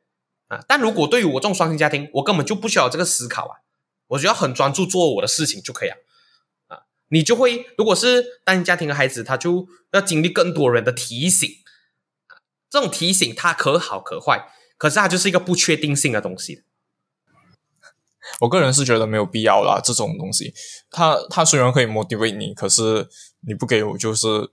[0.52, 0.64] 啊！
[0.68, 3.64] 但如果对于我这种双亲家庭，我根本就不需要这个思考啊，
[4.08, 5.96] 我只要很专注做我的事情就可以了
[6.68, 6.82] 啊。
[7.08, 11.48] 你就会，如果是单亲家庭的孩子，他就要经历更多人的提醒。
[12.68, 16.62] 这种提醒它可好可坏，可是它就是一个不确定性的东西。
[18.40, 20.54] 我个人是觉得没有必要啦，这种东西，
[20.90, 23.08] 它它虽然可以 motivate 你，可是
[23.46, 24.50] 你不给我，就是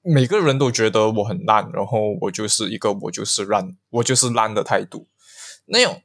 [0.00, 5.06] 每个人都觉得我很烂，然后我就是一个我就是烂，我就是烂的态度。
[5.72, 6.02] 那种，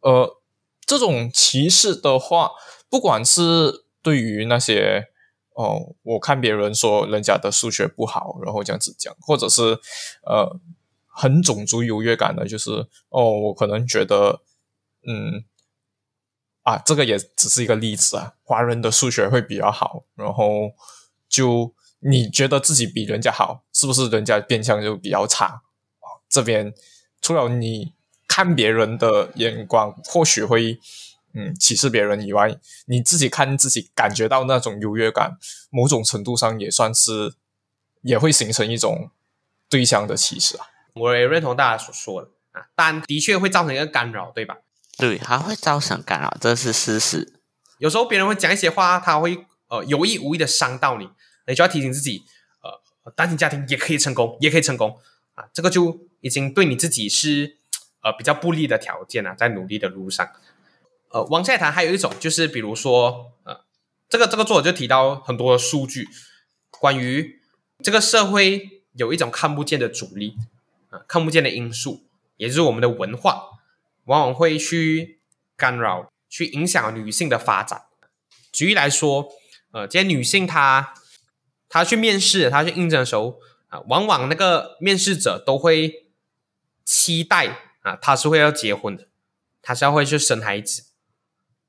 [0.00, 0.40] 呃，
[0.86, 2.52] 这种歧视的话，
[2.88, 5.08] 不管是对于那些
[5.54, 9.80] 哦，我看别人说人家的数学不好，然后这样子讲，或者是
[10.22, 10.60] 呃，
[11.06, 14.42] 很种族优越感的，就是哦，我可能觉得，
[15.06, 15.44] 嗯，
[16.62, 20.72] 啊，这个也只是一个例子啊，华人的数学会比较好，然后
[21.28, 25.62] 就你觉得自己比人家好，是不是人家变相就比较差？
[26.28, 26.72] 这边
[27.20, 27.92] 除了你。
[28.34, 30.80] 看别人的眼光，或许会
[31.34, 35.38] 嗯歧视别人以外，你自己看自己，感觉到那种优越感，
[35.70, 37.34] 某种程度上也算是
[38.02, 39.12] 也会形成一种
[39.70, 40.66] 对象的歧视啊。
[40.94, 44.56] 我也认同大家所说的啊，但的确会造成一个干扰，对吧？
[44.98, 47.34] 对，它会造成干扰，这是事实。
[47.78, 51.08] 有时候别人会讲一些话，他会呃有意无意的伤到你，
[51.46, 52.24] 你就要提醒自己，
[52.64, 54.98] 呃，单亲家庭也可以成功，也可以成功
[55.36, 57.58] 啊，这个就已经对你自己是。
[58.04, 60.30] 呃，比较不利的条件啊，在努力的路上。
[61.08, 63.64] 呃，往下谈，还有一种就是，比如说，呃，
[64.10, 66.06] 这个这个作者就提到很多的数据，
[66.70, 67.40] 关于
[67.82, 70.36] 这个社会有一种看不见的阻力
[70.90, 72.04] 啊，看不见的因素，
[72.36, 73.44] 也就是我们的文化，
[74.04, 75.20] 往往会去
[75.56, 77.84] 干扰、去影响女性的发展。
[78.52, 79.28] 举例来说，
[79.72, 80.92] 呃，这些女性她
[81.70, 86.04] 她去面试、她去应征的时候啊，往往那个面试者都会
[86.84, 87.63] 期待。
[87.84, 89.06] 啊，他是会要结婚的，
[89.60, 90.86] 他是要会去生孩子，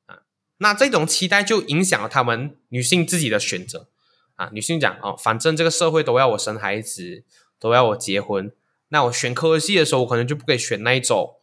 [0.05, 0.23] 啊，
[0.59, 3.89] 那这种期待就影响了他们女性自己的选择，
[4.35, 7.25] 啊，女性讲哦，反正这个社会都要我生孩子，
[7.59, 8.49] 都要我结婚，
[8.87, 11.35] 那我选科系的时候，我可能就不可以选那一种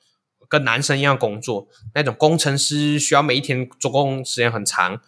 [0.48, 5.02] 跟男生一样工作，那种工程师需要每一天做工时间很长，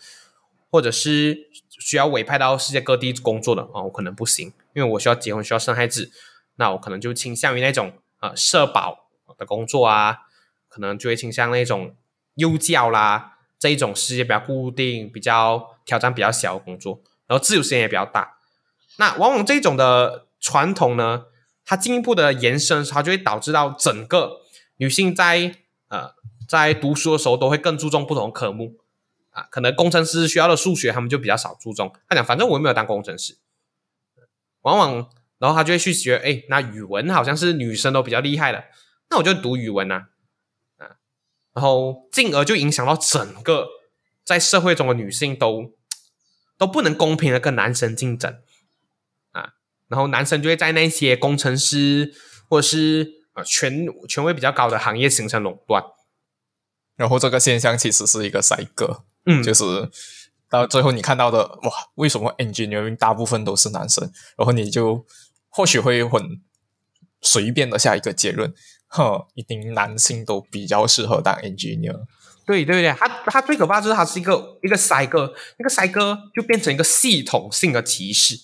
[0.70, 6.12] 或者是需要委派到世界各地工作的哦，我可能不行，因为我需要结婚，需要生孩子，
[6.56, 9.03] 那我可能就倾向于那种啊社保。
[9.38, 10.18] 的工作啊，
[10.68, 11.94] 可能就会倾向那种
[12.34, 18.38] 幼教啦这一种时间比较固定、比较挑战比较小的工作，然后自由时间也比较大。
[18.98, 21.24] 那往往这种的传统呢，
[21.64, 24.42] 它进一步的延伸，它就会导致到整个
[24.76, 25.56] 女性在
[25.88, 26.14] 呃
[26.46, 28.76] 在读书的时候都会更注重不同科目
[29.30, 31.92] 啊，可能工程师需要的数学，他们就比较少注重。
[32.08, 33.38] 他讲，反正我又没有当工程师，
[34.60, 38.64] 往往然后他就会去学，哎，那语文好像是女生都比较厉害的。
[39.10, 40.06] 那我就读语文呐，
[40.78, 40.96] 啊，
[41.52, 43.68] 然后进而就影响到整个
[44.24, 45.72] 在社会中的女性都
[46.56, 48.40] 都不能公平的跟男生竞争
[49.32, 49.54] 啊，
[49.88, 52.14] 然后男生就会在那些工程师
[52.48, 55.84] 或者是呃权权威比较高的行业形成垄断，
[56.96, 59.90] 然后这个现象其实是一个赛格，嗯，就是
[60.48, 64.10] 到最后你看到的哇，为什么 engineering 大部分都是男生？
[64.36, 65.06] 然后你就
[65.48, 66.40] 或许会很
[67.20, 68.54] 随便的下一个结论。
[68.96, 72.04] 呵，一定男性都比较适合当 engineer。
[72.46, 78.36] 对对对，他他最可怕就是他是一个一个赛哥，那个赛哥就变成一个系统性的歧视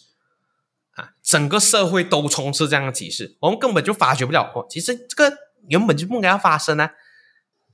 [0.97, 4.67] 啊，整个社会都充斥这样的歧视，我们根本就发觉不了哦。
[4.69, 5.37] 其实这个
[5.69, 6.95] 原本就不应该要发生啊。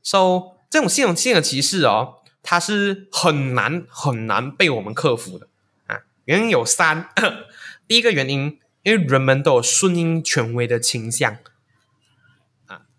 [0.02, 5.48] So 这种系统性的歧视哦，它是很难很难被我们克服的
[5.86, 6.02] 啊。
[6.26, 7.08] 原因有三，
[7.88, 11.38] 第一个原因，因为人们都有顺应权威的倾向。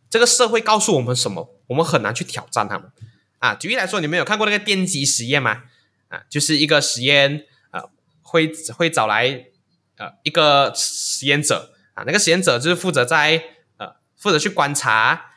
[0.09, 2.91] 这个社会告诉我们什么，我们很难去挑战他们
[3.39, 3.53] 啊。
[3.55, 5.63] 举例来说，你们有看过那个电击实验吗？
[6.09, 7.89] 啊，就是一个实验，呃，
[8.21, 9.47] 会会找来
[9.97, 13.43] 呃一个实验者啊，那个实验者就是负责在
[13.77, 15.31] 呃负责去观察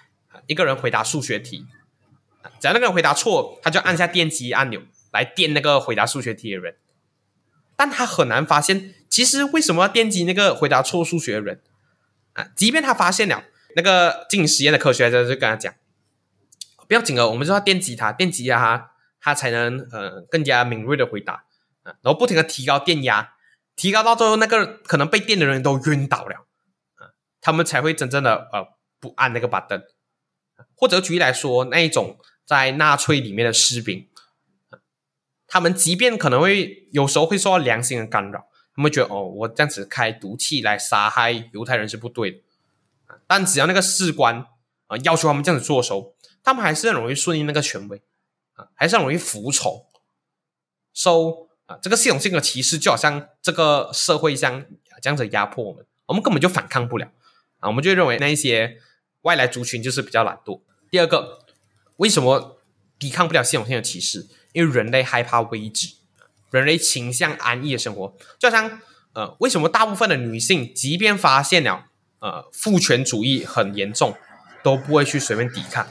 [0.46, 1.66] 一个人回答数学题，
[2.61, 4.80] 只要那个人回答错，他就按下电击按钮
[5.11, 6.76] 来电那个回答数学题的人，
[7.74, 11.61] 但他很难发现，其实为什么要电击那个回答错数学的人
[12.35, 12.48] 啊？
[12.54, 13.44] 即便他发现了，
[13.76, 15.74] 那个进行实验的科学家就跟他讲，
[16.88, 21.44] 不要紧了，我们就要电击他，电击他，他才能呃更加敏锐的回答。
[21.83, 23.35] 啊，然后不停的提高电压。
[23.76, 26.46] 提高到最后，那个可能被电的人都晕倒了，
[26.96, 29.83] 啊，他们才会真正的呃不按那个把灯，
[30.74, 34.06] 或者举例来说，那一种在纳粹里面的士兵，
[35.46, 42.38] 他们即便可能会有时候会受到良心的干扰，他们觉得哦，我这样子开毒气来杀害犹太人是不对的，
[43.26, 44.46] 但只要那个士官
[44.86, 48.02] 啊要求他们这样子做的时候，他们还是很容易顺应那个权威，
[48.54, 49.86] 啊，还是很容易服从，
[50.92, 51.48] 收。
[51.66, 54.64] 啊，这个系统性的歧视就好像这个社会像
[55.00, 57.12] 这样子压迫我们，我们根本就反抗不了
[57.60, 57.68] 啊！
[57.68, 58.78] 我们就认为那一些
[59.20, 60.62] 外来族群就是比较懒惰。
[60.90, 61.46] 第二个，
[61.98, 62.58] 为什么
[62.98, 64.26] 抵抗不了系统性的歧视？
[64.52, 65.94] 因为人类害怕未知，
[66.50, 68.16] 人类倾向安逸的生活。
[68.36, 68.80] 就好像
[69.12, 71.86] 呃，为什么大部分的女性，即便发现了
[72.20, 74.16] 呃父权主义很严重，
[74.62, 75.87] 都不会去随便抵抗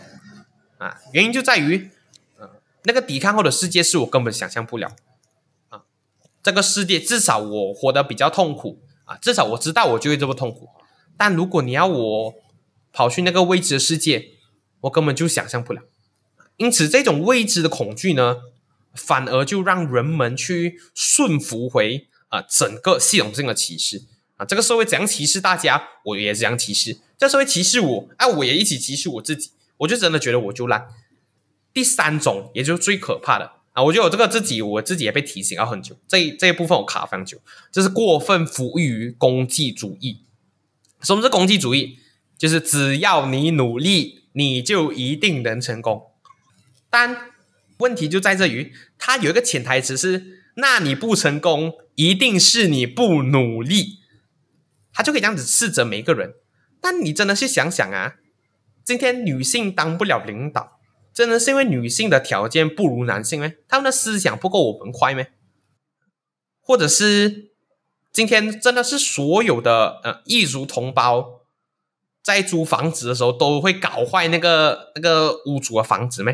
[0.77, 0.97] 啊？
[1.11, 1.91] 原因就在于
[2.37, 2.49] 呃，
[2.83, 4.95] 那个抵抗后的世界是我根本想象不了
[5.69, 5.83] 啊。
[6.41, 10.69] 这个世界至少我活得比较痛苦啊，至少我知道我就会这么痛苦。
[11.17, 12.33] 但如果你要我
[12.93, 14.29] 跑去那个未知的世界，
[14.81, 15.81] 我根本就想象不了。
[16.57, 18.37] 因此，这种未知的恐惧呢，
[18.93, 24.03] 反而就让人们去顺服回啊整个系统性的歧视
[24.39, 24.45] 啊。
[24.45, 29.51] 这个社会怎样歧视大家，我也这样歧视；这社会歧视我，哎，我也一起歧视我自己。
[29.77, 30.87] 我就真的觉得我就烂。
[31.71, 33.83] 第三种，也就是最可怕的啊。
[33.83, 35.95] 我觉得我这个自己，我自己也被提醒了很久。
[36.07, 37.37] 这这一部分我卡非常久，
[37.71, 40.17] 就是过分服务于功绩主义。
[41.01, 41.99] 什么是功绩主义？
[42.37, 46.07] 就是只要你努力，你就一定能成功。
[46.89, 47.31] 但
[47.77, 53.98] 问题就在这于，它有一个潜台词是：那你不成功，一定是你不努力。
[54.99, 56.33] 他就可以这样子斥责每一个人。
[56.81, 58.15] 但你真的去想想啊，
[58.83, 60.77] 今天女性当不了领导。
[61.13, 63.53] 真的是因为女性的条件不如男性吗？
[63.69, 65.23] 他们的思想不够我们快吗？
[66.59, 67.51] 或者是
[68.11, 71.43] 今天真的是所有的呃异族同胞
[72.21, 76.33] 在租房子的时候都会搞坏那个那个屋主的房子吗？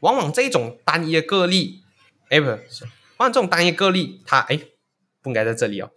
[0.00, 1.82] 往往这种单一个例，
[2.28, 2.84] 哎，不是，
[3.16, 4.60] 往往这种单一个例，他哎
[5.28, 5.90] 应该在这里哦，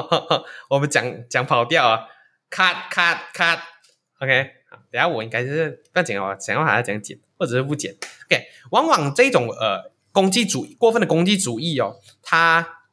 [0.70, 2.06] 我们讲讲跑调啊
[2.50, 4.50] ，cut cut cut，OK。
[4.90, 7.94] 等下我应该是不要剪哦，想要还要怎样剪，或者是不剪。
[8.26, 12.84] OK，往往这种呃攻击主义过分的攻击主义哦，他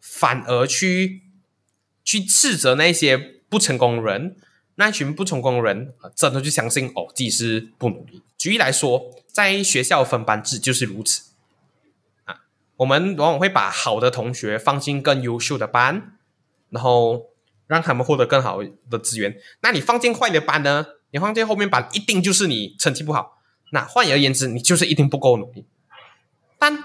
[0.00, 1.22] 反而去
[2.04, 3.16] 去斥责那些
[3.48, 4.36] 不成功人，
[4.76, 8.22] 那群不成功人真的就相信哦自己是不努力。
[8.36, 11.27] 举例来说，在学校分班制就是如此，
[12.78, 16.18] 我们往往会把好的同学放进更优秀的班，
[16.70, 17.26] 然后
[17.66, 18.60] 让他们获得更好
[18.90, 19.36] 的资源。
[19.60, 20.86] 那你放进坏的班呢？
[21.10, 23.38] 你放进后面班，一定就是你成绩不好。
[23.72, 25.66] 那换而言之，你就是一定不够努力。
[26.58, 26.84] 但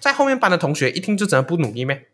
[0.00, 2.08] 在后面班的同学，一听就真的不努力咩？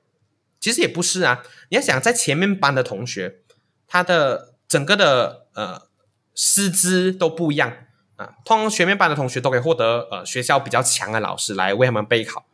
[0.61, 1.43] 其实也不是啊。
[1.71, 3.41] 你要想，在前面班的同学，
[3.87, 5.89] 他的整个的呃
[6.35, 7.73] 师资都不一样
[8.17, 8.35] 啊。
[8.45, 12.45] 通常前面班的同学都可以获得呃学校比较强的老师来为他们备考，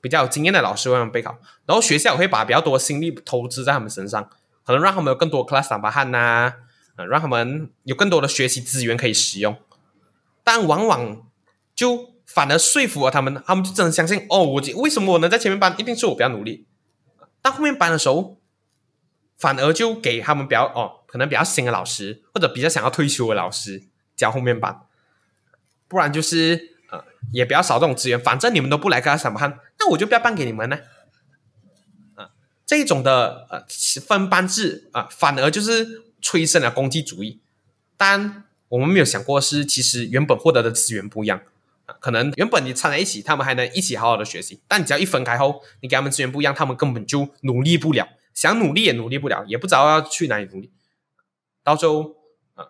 [0.00, 1.38] 比较有经验的老师为他们备考。
[1.66, 4.30] 然后学校会把比较多的心力投资在他们身上，
[4.64, 6.54] 可能让他们有更多 class 打巴汗呐。
[7.08, 9.56] 让他们有更多的学习资源可以使用，
[10.44, 11.26] 但往往
[11.74, 16.66] 就反而说服了他们，他们就真的相信哦，我为什么我能在前面班，一定是我比较努力。
[17.40, 18.36] 到后面班的时候，
[19.38, 23.84] 反而就给他们比较哦，可能比较新的老师或者比较想要退休的老师
[24.14, 24.82] 教后面班，
[25.88, 26.69] 不然就是，
[27.32, 28.18] 也比较少这种资源。
[28.20, 30.78] 反正你们都不来跟他上班，那我就不要办给你们呢。
[32.16, 32.30] 啊，
[32.66, 33.64] 这种的呃
[34.06, 36.10] 分班制啊，反而就是。
[36.22, 37.40] 催生了攻击主义，
[37.96, 41.40] 但我们没有想过是，其实原本获得的资源不一样
[41.86, 41.96] 啊。
[41.98, 50.70] 可能原本你掺在一起，他们还能一起好好的学习，但你只要一分开后，你给他们资源不一样，他们根本就努力不了，想努力也努力不了，也不知道要去哪里努力，
[51.64, 52.16] 到最后
[52.54, 52.66] 啊，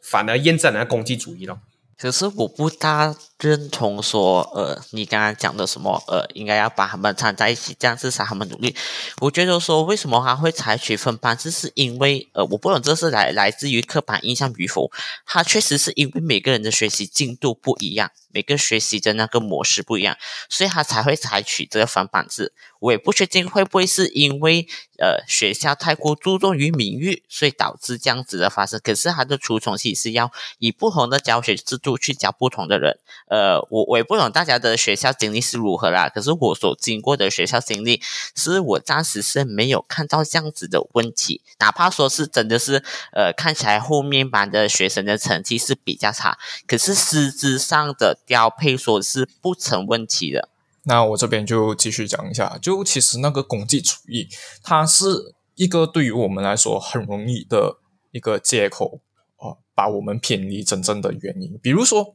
[0.00, 1.60] 反而验证了攻击主义了。
[2.02, 8.74] 可是我不大认同说，呃，你刚刚讲的什么，呃，应该要把他们掺在一起，这样至少他们努力。
[9.20, 14.92] 我觉得说，为什么他会采取分班制，是因为，呃，我不懂这是来来自于刻板印象与否。
[15.26, 20.16] 他确实是因为每个人的学习进度不一样，每个学习的那个模式不一样，
[20.48, 22.52] 所以他才会采取这个分班制。
[22.78, 24.66] 我也不确定会不会是因为
[24.98, 28.80] 呃学校太过注重于名誉，所以导致这样子的发生。
[28.82, 32.98] 可是他的初衷其实是要以不同的教学制度去教不同的人。
[33.32, 38.02] 呃，我我也不懂大家的学校经历是如何啦，可是我所经过的学校经历，
[38.36, 41.40] 是我暂时是没有看到这样子的问题。
[41.58, 50.50] 哪怕说是真的是呃看起来后面班的学生的成绩是比较差，可是师资上的调配说是不成问题的。
[50.84, 54.28] 那我这边就继续讲一下，就其实那个功绩主义，
[54.62, 57.78] 它是一个对于我们来说很容易的
[58.10, 59.00] 一个借口
[59.38, 61.58] 哦，把我们偏离真正的原因。
[61.62, 62.14] 比如说，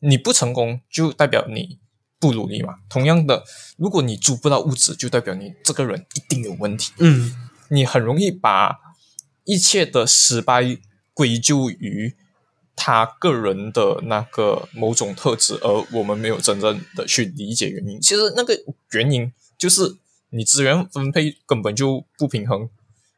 [0.00, 1.78] 你不成功，就代表你
[2.18, 2.80] 不努力嘛。
[2.88, 3.44] 同样的，
[3.78, 6.92] 如果你租不到屋子，就代表你这个人一定有问题。
[6.98, 7.34] 嗯，
[7.68, 8.78] 你很容易把
[9.44, 10.78] 一切的失败
[11.14, 12.16] 归咎于。
[12.82, 18.00] 他个人的那个某种特质，而我们没有真正的去理解原因。
[18.00, 18.58] 其实那个
[18.92, 19.98] 原因就是
[20.30, 22.70] 你资源分配根本就不平衡，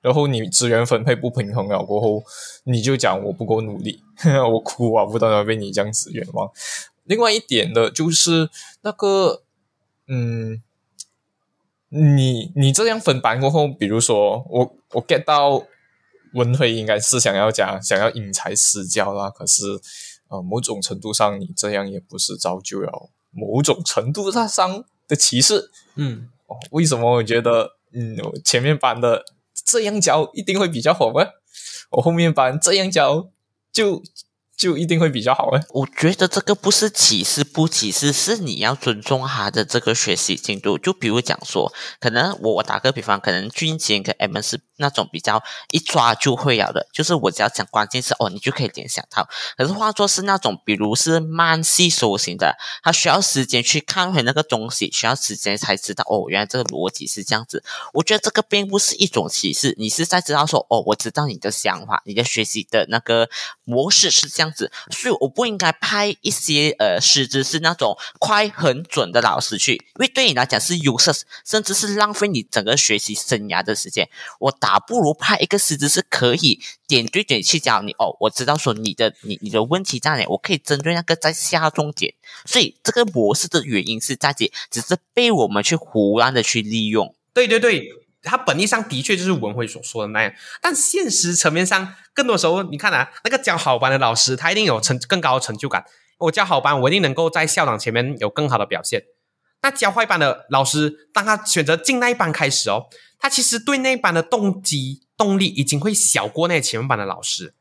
[0.03, 2.23] 然后你资源分配不平衡了过后，
[2.65, 4.03] 你就讲我不够努力，
[4.53, 6.51] 我哭啊，不断的被你这样子冤枉。
[7.05, 8.51] 另外一点的就是
[8.83, 9.43] 那个，
[10.07, 10.63] 嗯，
[11.89, 15.65] 你你这样分班过后，比如说我我 get 到。
[16.35, 19.29] 文慧应该是想要讲，想要因材施教啦。
[19.29, 19.79] 可是，
[20.29, 25.71] 呃，某种程度上，你这样也不是造就了某种程度上的歧视。
[25.97, 29.27] 嗯，哦，为什么我觉得，嗯，前面班的
[29.73, 31.27] 这样教一定会比较好吗？
[31.93, 33.31] 我后面班这样教
[33.73, 34.03] 就。
[34.55, 35.61] 就一定会比较好啊。
[35.71, 40.79] 我觉得这个不是歧视不歧视，是你要尊重他的这个学习进度。
[40.79, 49.27] 就比如讲说，可能我我打个比方，可能军衔跟 M 是那种比较一抓就会了的，就是我只要讲关键词哦，你就可以联想到。
[49.57, 57.65] 可是话说是那种，比如是慢细收型的，他需要时间去看回那个东西，需要时间才知道哦，原来这个逻辑是这样子。
[57.95, 63.29] 我觉得这个并不是一种歧视，你是在知道说哦，我知道你的想法，你的学习的那个
[63.65, 64.53] 模式是这样。
[64.55, 74.07] 子，所以我不应该派一些呃师资是那种快很准的老师去，因为对你来讲是 useless，甚至是浪费你整个学习生涯的时间。
[74.41, 78.17] 我打啊不如派一个师资是可以点对点去教你哦。
[78.21, 82.15] 我知道说你的你你的问题在哪，我可以针对那个在下重点。
[82.47, 87.15] 所以这个模式的原因是在这，只是被我们去胡乱的去利用。
[87.35, 88.03] 对对对。
[88.25, 95.85] 它本意上的确就是文辉所说的那样，但现实层面上，更多时候你看啊，那个教好班的老师，他一定有成更高的成就感。
[96.19, 99.03] 我教好班，我一定能够在校长前面有更好的表现。
[99.63, 102.87] 那教坏班的老师，当他选择进那一班开始哦，
[103.19, 107.55] 他其实对那一班的动机动力已经会小过那前面班的老师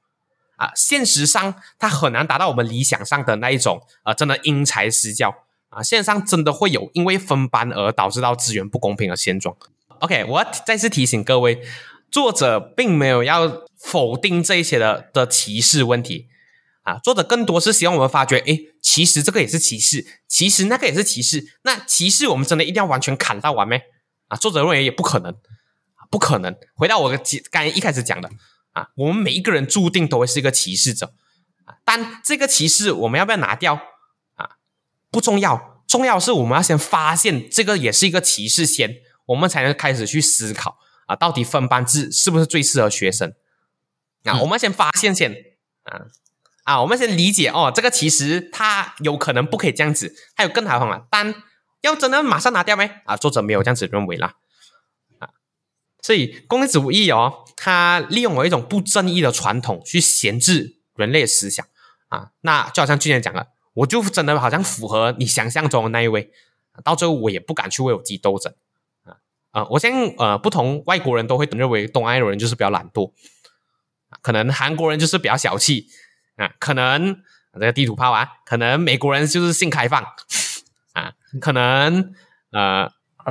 [0.55, 0.71] 啊。
[0.75, 5.83] 现实上，他很难达到我们理想上的那一种啊，真的因材施教啊。
[5.83, 9.55] 现实上，真的会有因为分班而导致到资源不公平的现状。
[9.99, 11.61] OK，我要再次提醒各位，
[12.09, 16.25] 作者并没有要否定这一些的的歧视问题
[16.83, 23.81] 啊，作者更多是希望我们发觉，诶，其实这个也是歧视，其实那个也是歧视，那歧视我们真的一定要完全砍到完没？
[24.27, 25.35] 啊，作者认为也不可能，
[26.09, 26.55] 不可能。
[26.75, 27.21] 回到我刚
[27.51, 28.29] 刚一开始讲的
[28.71, 31.13] 啊，我们每一个人注定都会是一个歧视者
[31.65, 33.75] 啊，但这个歧视我们要不要拿掉
[34.35, 34.57] 啊？
[35.11, 39.01] 不重要，重要是我们要先发现这个也是一个歧视先。
[39.27, 43.33] 我们才能开始去思考啊，到底分班制是不是最适合学生？
[44.23, 45.31] 啊，我们先发现先
[45.83, 46.07] 啊
[46.63, 51.33] 啊，我们先理解哦，这个其实它有可能不可以这样子，它有更好的方法，但
[51.81, 52.89] 要真的马上拿掉没？
[53.05, 54.35] 啊，作者没有这样子认为啦。
[55.19, 55.29] 啊，
[56.01, 61.65] 所以功利主义哦，它利用了一种不正义的传统去闲置人类思想。
[62.09, 66.31] 啊，那就好像之前讲了，我就真的好像符合你想象中的那一位，
[66.83, 68.53] 到最后我也不敢去为我自己斗争。
[69.51, 73.11] 啊，我相信呃，不同外国人都会认为东亚人就是比较懒惰，
[74.21, 75.87] 可能韩国人就是比较小气。
[76.41, 77.15] 啊，可能
[77.53, 80.01] 这个地图炮啊，可能美国人就是性开放
[80.93, 82.13] 啊，可能
[82.51, 82.89] 呃，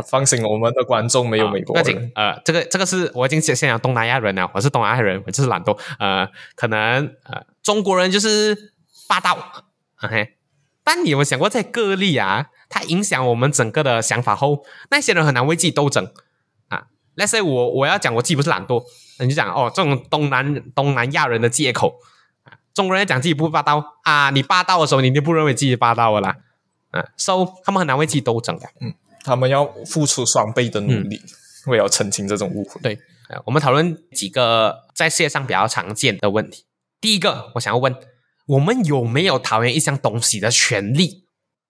[0.09, 8.73] 放心，我们的观众没有美国人，呃，这个这个是我已经先先讲东南亚人了，我是东南亚人，我就是懒惰，呃，可能呃，中国人就是
[9.09, 9.65] 霸道
[10.03, 10.35] ，OK，
[10.85, 12.51] 但你有没有想过在个例啊？
[12.69, 16.13] 它影响我们整个的想法后，那些人很难为自己斗争
[16.69, 16.87] 啊。
[17.17, 18.85] Let's say 我我要讲我自己不是懒惰，
[19.19, 22.07] 你就讲哦，这种东南东南亚人的借口啊。
[22.81, 26.35] 中国人讲自己不霸道啊，你霸道的时候，你就不认为自己霸道了啦。
[26.93, 31.21] 啊，So 他们很难为自己斗争的，嗯，他们要付出双倍的努力，
[31.67, 32.81] 为了澄清这种误会。
[32.81, 32.99] 对，
[33.45, 36.65] 我们讨论几个在世界上比较常见的问题。
[37.03, 37.95] 第一个，我想要问，
[38.47, 41.27] 我们有没有讨厌一项东西的权利？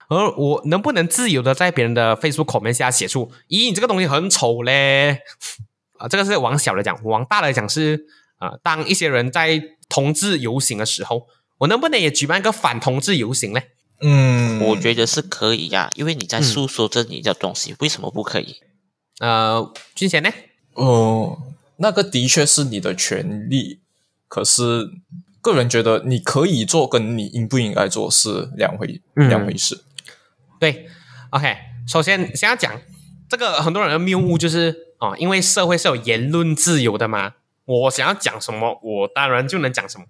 [0.09, 5.23] 而我能不能自由的在别人的 Facebook comment 下写出“咦，你这个东西很丑嘞”？
[5.99, 8.07] 啊，这个是往小的讲，往大的讲是
[8.39, 11.26] 啊，当一些人在同志游行的时候，
[11.59, 13.61] 我能不能也举办一个反同志游行呢？
[14.01, 18.57] 嗯，我觉得是可以呀、因为你在诉说着你的东西，为什么不可以？
[19.18, 20.30] 呃，军衔呢？
[20.72, 21.36] 哦，
[21.76, 23.80] 那个的确是你的权利，
[24.26, 24.88] 可是
[25.43, 29.84] 个人觉得你可以做，跟你应不应该做是两回、嗯两回事。
[30.59, 30.88] 对
[31.30, 31.55] ，OK，
[31.86, 32.80] 首先先要讲
[33.28, 37.32] 这个很多人的谬误就是啊、因为社会是有言论自由的嘛，
[37.71, 40.07] 我想要讲什么，我当然就能讲什么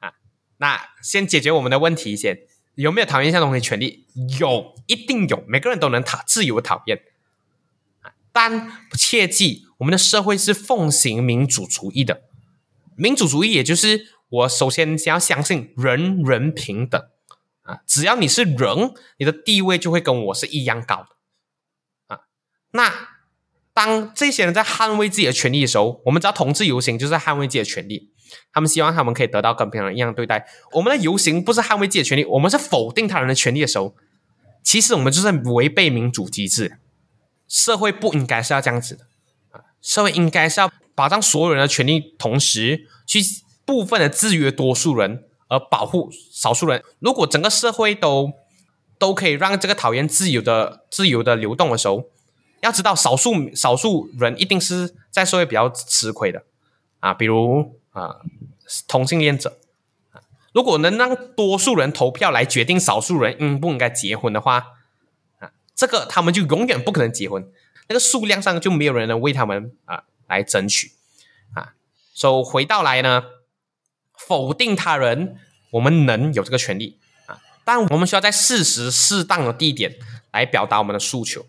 [0.00, 0.14] 啊。
[0.56, 2.40] 那先解决我们的问题先，
[2.74, 4.06] 有没有讨厌一项东西权利？
[4.40, 7.02] 有，一定有，每个人都能讨自由讨厌。
[8.00, 12.22] 啊但切记，我们的社会是奉行民主主义的。
[12.96, 17.00] 民主主义也就是我首先先要相信人人平等。
[17.62, 22.22] 啊，只要你是人，你的地位就会跟我是一样高的啊。
[22.72, 23.17] 那
[23.78, 28.10] 当这些人在捍卫自己的权利的时候，我们知道同志游行就是捍卫自己的权利，
[28.52, 30.48] 他们希望他们可以得到跟别人一样对待。
[30.72, 33.94] 我们的游行不是捍卫自己的权利，我们是否定他人的权利的时候，
[34.64, 36.80] 其实我们就是违背民主机制。
[37.46, 39.04] 社会不应该是要这样子的
[39.52, 43.20] 啊，社会应该是要保障所有人的权利，同时去
[43.64, 46.82] 部分的制约多数人，而保护少数人。
[46.98, 48.32] 如果整个社会都
[48.98, 52.10] 都可以让这个讨厌自由的自由的流动的时候，
[52.60, 56.44] 要知道少数少数人一定是在社会比较吃亏的。
[57.00, 58.16] 啊，比如啊
[58.86, 59.58] 同性恋者。
[60.10, 64.56] 啊，如果能让多数人投票来决定少数人应不应该结婚的话
[65.38, 67.48] 啊，这个他们就永远不可能结婚，
[67.88, 70.92] 那个数量上就没有人能为他们啊来争取。
[71.54, 71.74] 啊。
[72.12, 73.22] 所、以回到来呢，
[74.16, 75.38] 否定他人，
[75.70, 76.98] 我们能有这个权利。
[77.26, 79.94] 啊，但我们需要在事实适当的地点
[80.32, 81.46] 来表达我们的诉求。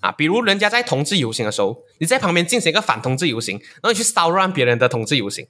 [0.00, 0.12] 啊。
[0.12, 5.46] 比如人家在同志游行的时候，你在旁边进行一个反同志游行，然后你去骚乱别人的同志游行，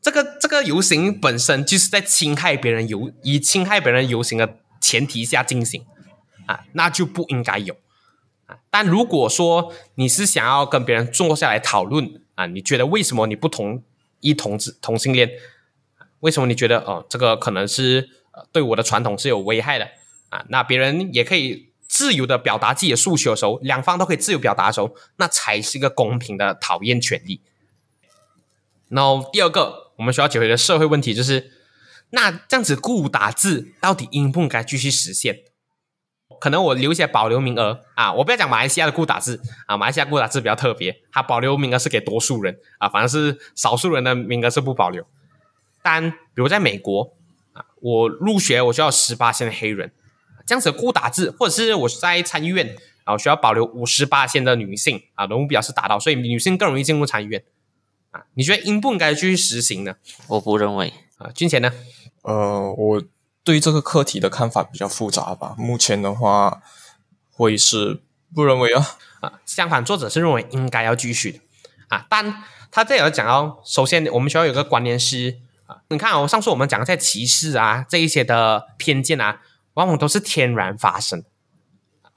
[0.00, 5.84] 这个这个游行本身就是在侵害别人游以侵害别人游行的前提下进行
[6.46, 7.76] 啊，那就不应该有
[8.46, 8.58] 啊。
[8.70, 13.82] 但如果说你是想要跟别人坐下来讨论啊，你觉得为什么你不同
[14.20, 15.30] 意同志同性恋？
[16.20, 19.88] 为什么你觉得哦，这个可能是呃对我的传统是有危害的
[20.30, 20.44] 啊？
[20.48, 27.40] 那别人也可以自由的表达自己的诉求的时候，两方都可以自由表达的时候，那才是一个公平的讨厌权利。
[28.90, 31.50] 然后第二个我们需要解决的社会问题就是，
[32.10, 35.38] 那这样子固打字到底应不应该继续实现？
[36.38, 45.06] 可能我留一些保留名额啊，我不要讲马来西亚的固打字啊，马来西亚固打字比较特别，它保留名额是给多数人啊，反正是少数人的名额是不保留。
[45.82, 47.14] 但比如在美国
[47.54, 49.92] 啊，我入学我需要十八线的黑人，
[50.46, 57.42] 这样子的固打字，或者是我在参议院啊，我需要保留五十八线的女性啊，人物表示达到，所以女性更容易进入参议院
[58.12, 58.24] 啊。
[58.34, 59.96] 你觉得应不应该继续实行呢？
[60.28, 60.92] 我不认为。
[61.18, 61.72] 啊，金钱呢？
[62.20, 63.02] 呃，我
[63.42, 65.54] 对这个课题的看法比较复杂吧。
[65.56, 66.60] 目前的话，
[67.32, 68.02] 会是
[68.34, 68.98] 不认为啊。
[69.20, 71.40] 啊，相反，作者是认为应该要继续的
[71.88, 72.06] 啊。
[72.10, 79.40] 但他这里有讲到，首先我们需要有个观念是啊，你看哦，上次我们讲的在歧视啊这一些的偏见啊，
[79.76, 81.24] 往往都是天然发生，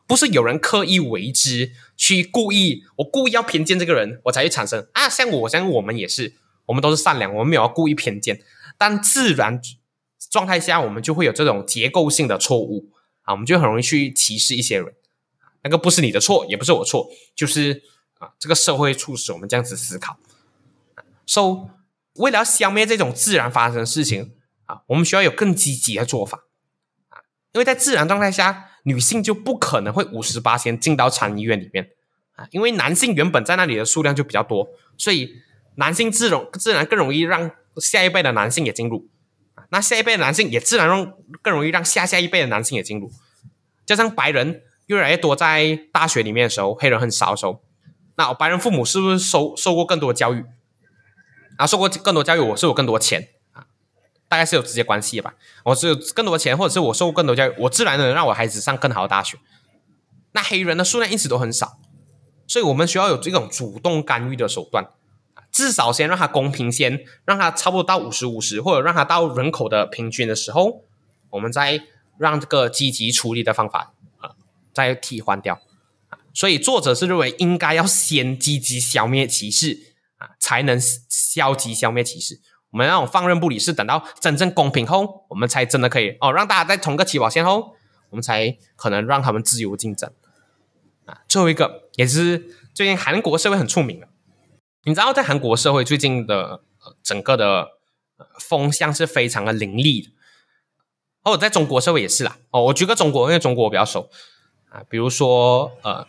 [0.08, 5.08] 不是有人刻意为之去故意，我故意要偏见这个人，我才会产生啊。
[5.08, 6.36] 像我，像我们也是，
[6.66, 8.42] 我们都是善良，我们没有要故意偏见，
[8.78, 9.62] 但自然
[10.30, 12.90] 状态下，我们就会有这种结构性的错误
[13.24, 14.94] 啊，我们就很容易去歧视一些人。
[15.62, 17.84] 那个不是你的错，也不是我错，就是
[18.20, 20.18] 啊，这个社会促使我们这样子思考。
[21.28, 21.68] So，
[22.14, 24.34] 为了要消灭这种自然发生的事情
[24.66, 26.46] 啊，我们需要有更积极的做法，
[27.54, 31.90] 因为在自然状态下，女性就不可能会五十八先进到产医院里面
[32.36, 35.36] 啊，因为男性原本在那里的数量就比较多，所以
[35.76, 39.08] 男性自容自然更容易让下一辈的男性也进入
[39.56, 43.12] 啊，那下一辈的男性也自然让更容易让下下一辈的男性也进入，
[43.86, 44.62] 加上白人。
[44.90, 47.62] 越来越多在大学里面的时候，黑人很少的时候，
[48.16, 50.44] 那白人父母是不是受受过更多教育？
[51.60, 53.28] 啊，受过更多教育，我是有更多钱，
[54.30, 55.34] 大概是有直接关系的吧。
[55.66, 59.38] 我是有更多的钱，或者是我受过更多教育，我自然能让我孩子上更好的大学。
[60.32, 61.80] 那黑人的数量一直都很少，
[62.48, 64.88] 所以我们需要有这种主动干预的手段，
[65.52, 70.86] 至少先让它公平先，让它差不多到五十五十，或者让它到人口的平均的时候，
[71.32, 71.82] 我们再
[72.18, 74.36] 让这个积极处理的方法啊。
[74.72, 75.60] 再替换掉，
[76.32, 82.40] 所以作者是认为应该要先积极消灭歧视啊，才能消极消灭歧视。
[82.72, 87.76] 我们那种放任不理是等到真正公平后，我们才真的可以哦，让大家在同个起跑线后，
[88.10, 90.12] 我们才可能让他们自由竞争
[91.06, 91.22] 啊。
[91.28, 94.08] 最后一个也是最近韩国社会很出名的，
[94.84, 96.62] 你知道在韩国社会最近的、
[97.02, 97.70] 整个的、
[98.40, 100.12] 风向是非常的凌厉的。
[101.24, 102.38] 哦，在中国社会也是啦。
[102.52, 104.10] 哦，我举个中国，因为中国我比较熟
[104.70, 106.08] 啊，比如说呃，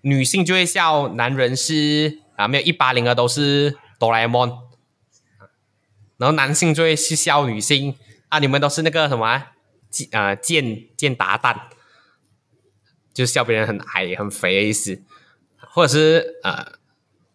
[0.00, 4.58] 女性就会笑男人是啊，没有一八零的都是哆啦 A 梦，
[6.24, 7.94] 然后男性就会去笑女性。
[8.30, 9.52] 啊，你们都是那个什么啊
[9.90, 11.68] 健啊健健达旦，
[13.12, 15.02] 就是笑别人很矮很肥的意思，
[15.58, 16.78] 或者是呃，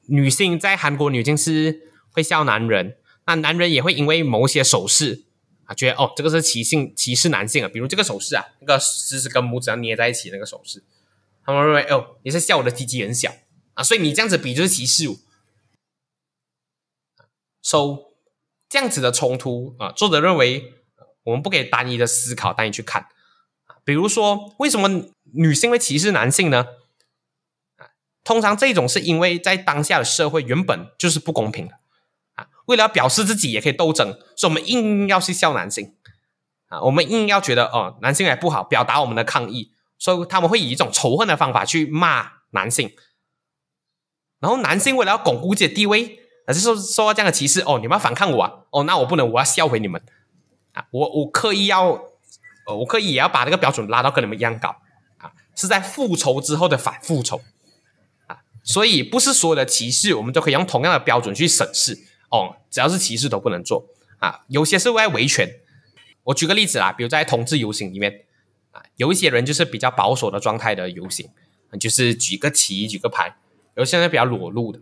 [0.07, 5.25] 女性在韩国女性是会笑男人，那男人也会因为某些手势。
[5.65, 10.83] 啊，觉得哦，这个是歧性歧视男性啊，比如这个手势啊，那个食指跟拇指要捏在一起那个手势，
[11.45, 13.31] 他们认为哦，你是笑我的鸡鸡很小。
[13.75, 15.15] 啊，所以你这样子比就是歧视我。
[17.61, 18.08] So
[18.69, 20.75] 这样子的冲突啊，作者认为
[21.23, 23.07] 我们不可以单一的思考，单一去看
[23.65, 24.87] 啊，比如说为什么
[25.33, 26.67] 女性会歧视男性呢？
[27.77, 27.89] 啊，
[28.23, 31.79] 通常这种是因为在当下的社会原本就是不公平的
[32.35, 32.47] 啊。
[32.67, 35.95] 为了表示自己也可以斗争，所以我们硬要去笑男性
[36.67, 42.91] 啊，我们硬要觉得哦，男性还不好，表达我们的抗议，所以他们会以一种仇恨的方法去骂男性。
[44.39, 46.19] 然后男性为了要巩固自己的地位，
[46.49, 50.01] 还是说受到这样的歧视哦，你们要反抗我啊，哦，那我不能，我要笑回你们
[50.73, 51.91] 啊，我我刻意要，
[52.65, 54.69] 呃，我刻意也要把这个标准拉到跟你们一样高
[55.19, 57.39] 啊，是在复仇之后的反复仇
[58.25, 62.07] 啊，所以不是所有的歧视我们都可以用同样的标准去审视。
[62.31, 63.85] 哦，只要是歧视都不能做
[64.19, 64.41] 啊！
[64.47, 65.47] 有些是为维权。
[66.23, 68.21] 我举个例子啦，比如在同志游行里面
[68.71, 71.27] 啊，有一些人就是比较保守的状态的游行，
[71.79, 73.35] 就是举个旗、举个牌，
[73.75, 74.79] 有些人比较裸露的。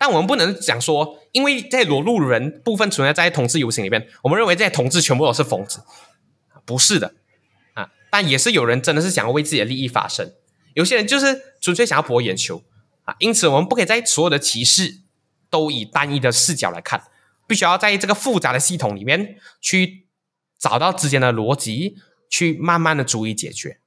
[0.00, 5.82] 但我们不能讲说，因为在裸露人部分存在在同志游行里面，我们认为这些同志全部都是疯子，
[6.64, 7.14] 不是的
[7.74, 7.92] 啊！
[8.10, 10.32] 但也是有人真的是想要为自己的利益发声，
[10.72, 12.64] 有些人就是纯粹想要博眼球
[13.04, 13.14] 啊！
[13.18, 15.02] 因此，我们不可以在所有的歧视。
[15.52, 17.08] 都以单一的视角来看，
[17.48, 20.06] 必须要在这个复杂的系统里面去
[20.56, 21.96] 找到之间的逻辑，
[22.28, 23.80] 去慢慢的逐一解决。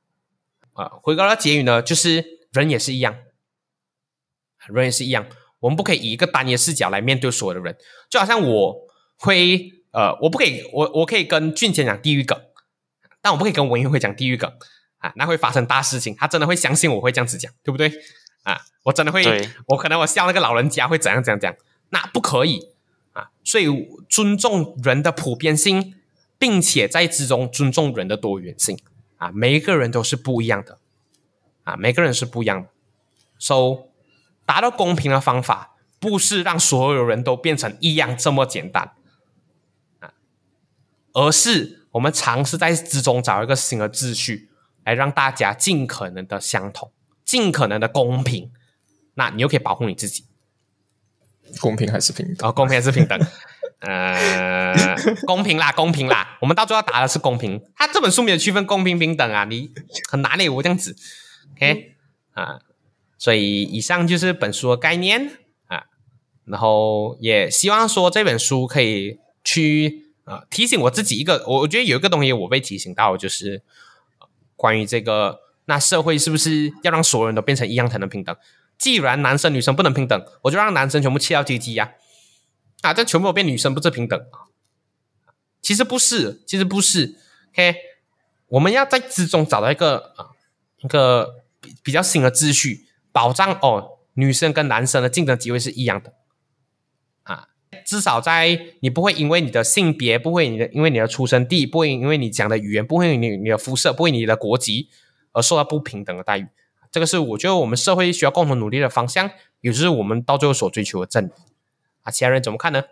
[0.74, 3.16] 啊，回到结语呢，就是人也是一样，
[4.68, 5.26] 人也是一样，
[5.64, 7.74] 我们不可以以一个单一视角来面对所有的人。
[8.09, 8.76] 就好像我
[9.16, 12.38] 会，呃，我不可以，我我可以跟俊杰讲地狱梗，
[13.22, 14.51] 但我不可以跟文英会讲地狱梗
[14.97, 17.89] 啊，那会发生大事情，他真的会相信我会这样子讲，对不对？
[18.43, 19.24] 啊，我真的会，
[19.68, 21.57] 我可能我笑那个老人家会怎样怎样怎样，
[21.91, 22.59] 那不可以
[23.14, 23.30] 啊。
[23.45, 23.68] 所以
[24.09, 25.95] 尊重人的普遍性，
[26.38, 28.78] 并且在之中尊重人的多元性
[29.16, 30.78] 啊，每一个人都是不一样的
[31.64, 32.70] 啊，每个人是不一样的。
[33.39, 33.88] So，
[34.46, 38.91] 达到公平的方法不是让所有人都变成一样这么简单
[40.00, 40.14] 啊，
[41.14, 44.50] 而是我们尝试在之中找一个新的秩序，
[44.84, 46.91] 来让大家尽可能的相同。
[47.24, 48.52] 尽可能的公平，
[49.14, 50.26] 那你又可以保护你自己。
[51.62, 52.50] 公平还是平等？
[52.50, 53.18] 哦，公平还是平等？
[53.80, 54.74] 呃，
[55.26, 56.38] 公平啦，公平啦。
[56.41, 57.64] 我们到最后打的是公平。
[57.76, 59.72] 他这本书没有区分公平平等啊，你
[60.10, 60.96] 很难嘞，我这样子。
[61.54, 61.96] OK
[62.34, 62.60] 啊，
[63.18, 65.38] 所以以上就是本书的概念
[65.68, 65.86] 啊。
[66.45, 73.61] 然后也希望说这本书可以去啊提醒我自己一个，我我觉得有一个东西我被提醒到，就是
[74.55, 75.41] 关于这个。
[75.66, 78.36] 那社会是不是要让所有人都变成一样才能平等？
[78.78, 81.93] 既然男生女生不能平等，我就让男生全部切掉鸡鸡呀！
[82.82, 84.22] 啊，这全部变女生不是平等
[85.61, 87.16] 其实不是，其实不是。
[87.53, 87.78] OK，
[88.49, 90.32] 我们要在之中找到一个啊
[90.82, 96.14] 一个比比较新的秩序，保障哦女生跟男生的竞争机会是一样的
[97.24, 97.47] 啊。
[97.86, 104.89] 至少在你不会因为你的性别，不会你的因为你的出生地，不会因为你讲的语言，不会你你的肤色，不会你的国籍。
[105.36, 106.47] 而受到不平等的待遇，
[106.91, 111.32] 这个是我觉得我们社会需要共同努力的方向，也就是我们到最后所追求的正义。
[112.03, 112.84] 啊，其他人怎么看呢？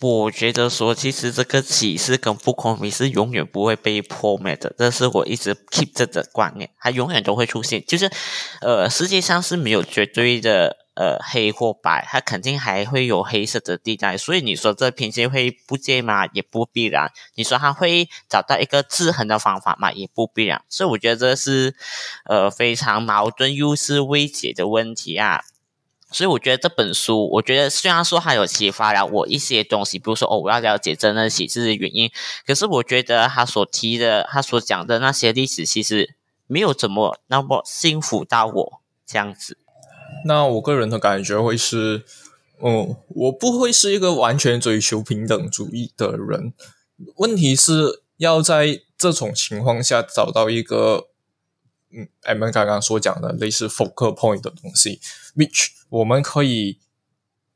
[0.00, 7.84] 我觉得说，其实这个歧视跟不公平是永远不会被破灭的，这是我一直 keep 着的观念，它永远都会出现。
[7.86, 8.10] 就是，
[8.60, 10.76] 呃，世界上是没有绝对的。
[10.96, 16.26] 呃，黑或白，它肯定还会有黑色的地带，所以你说这偏见会不见吗？
[16.34, 17.10] 也不必然。
[17.36, 19.92] 你说它会找到一个制衡的方法吗？
[19.92, 20.62] 也不必然。
[20.68, 21.74] 所以我觉得这是
[22.26, 25.40] 呃非常矛盾又是未解的问题啊。
[26.12, 32.10] 所以我觉得这本书，我觉得虽然说它有启发了我一些东西，比如说哦，我要了解真的歧视的原因，
[32.46, 39.56] 可是我觉得他所提的、他所讲的那些历史，其实没有怎么那么幸福到我这样子。
[40.26, 42.04] 那我个人的感觉会是，
[42.58, 46.52] 哦，我不会是一个完全追求平等主义的人。
[47.16, 51.06] 问题是要在这种情况下找到一个，
[51.92, 55.00] 嗯，M 们刚刚所讲的类似 focal point 的东西
[55.36, 56.78] ，which 我们可以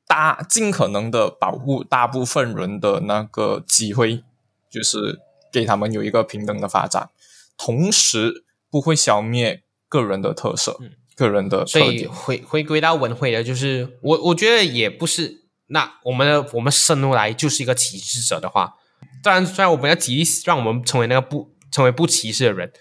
[0.07, 4.23] 大尽可能的保护大部分人的那个机会，
[4.71, 5.21] 就是
[5.53, 7.11] 给他们有一个平等的发展，
[7.57, 10.79] 同时不会消灭个人的特色。
[11.17, 15.45] 个人的所以回回归到文慧的，就是我我觉得也不是。
[15.69, 18.75] 那我们的我们生出来就是一个歧视者的话，
[19.23, 22.73] 当然虽然我们要极力让我们成为那个不成为不歧视的人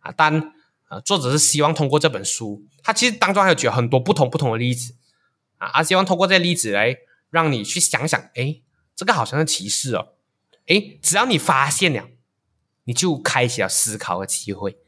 [0.00, 0.53] 啊，但
[1.00, 4.94] 作者是希望通过这本书，他其实当中还有举很多不同不同的例子
[5.58, 6.96] 啊，他希望通过这些例子来
[7.30, 8.60] 让你去想想，哎，
[8.94, 10.14] 这个好像是歧视哦，
[10.66, 12.08] 哎，只要你发现了，
[12.84, 14.78] 你就开启了思考的机会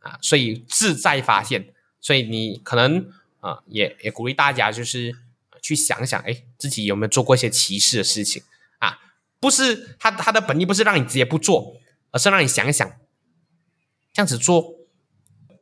[0.00, 1.72] 啊，所以自在发现。
[1.98, 5.12] 所以你可能啊，也也鼓励大家，就是
[5.60, 8.44] 去想想，哎，自己有没有做过一些歧视的事情
[8.78, 9.00] 啊？
[9.40, 11.80] 不是他他的本意不是让你直接不做，
[12.12, 12.88] 而是让你想想，
[14.12, 14.75] 这样子做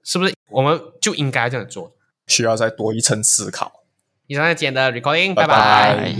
[0.04, 1.92] 是不是我们就应该这样做？
[2.28, 3.84] 需要再多一层思考。
[4.26, 6.14] 以上是今天的 recording，拜拜。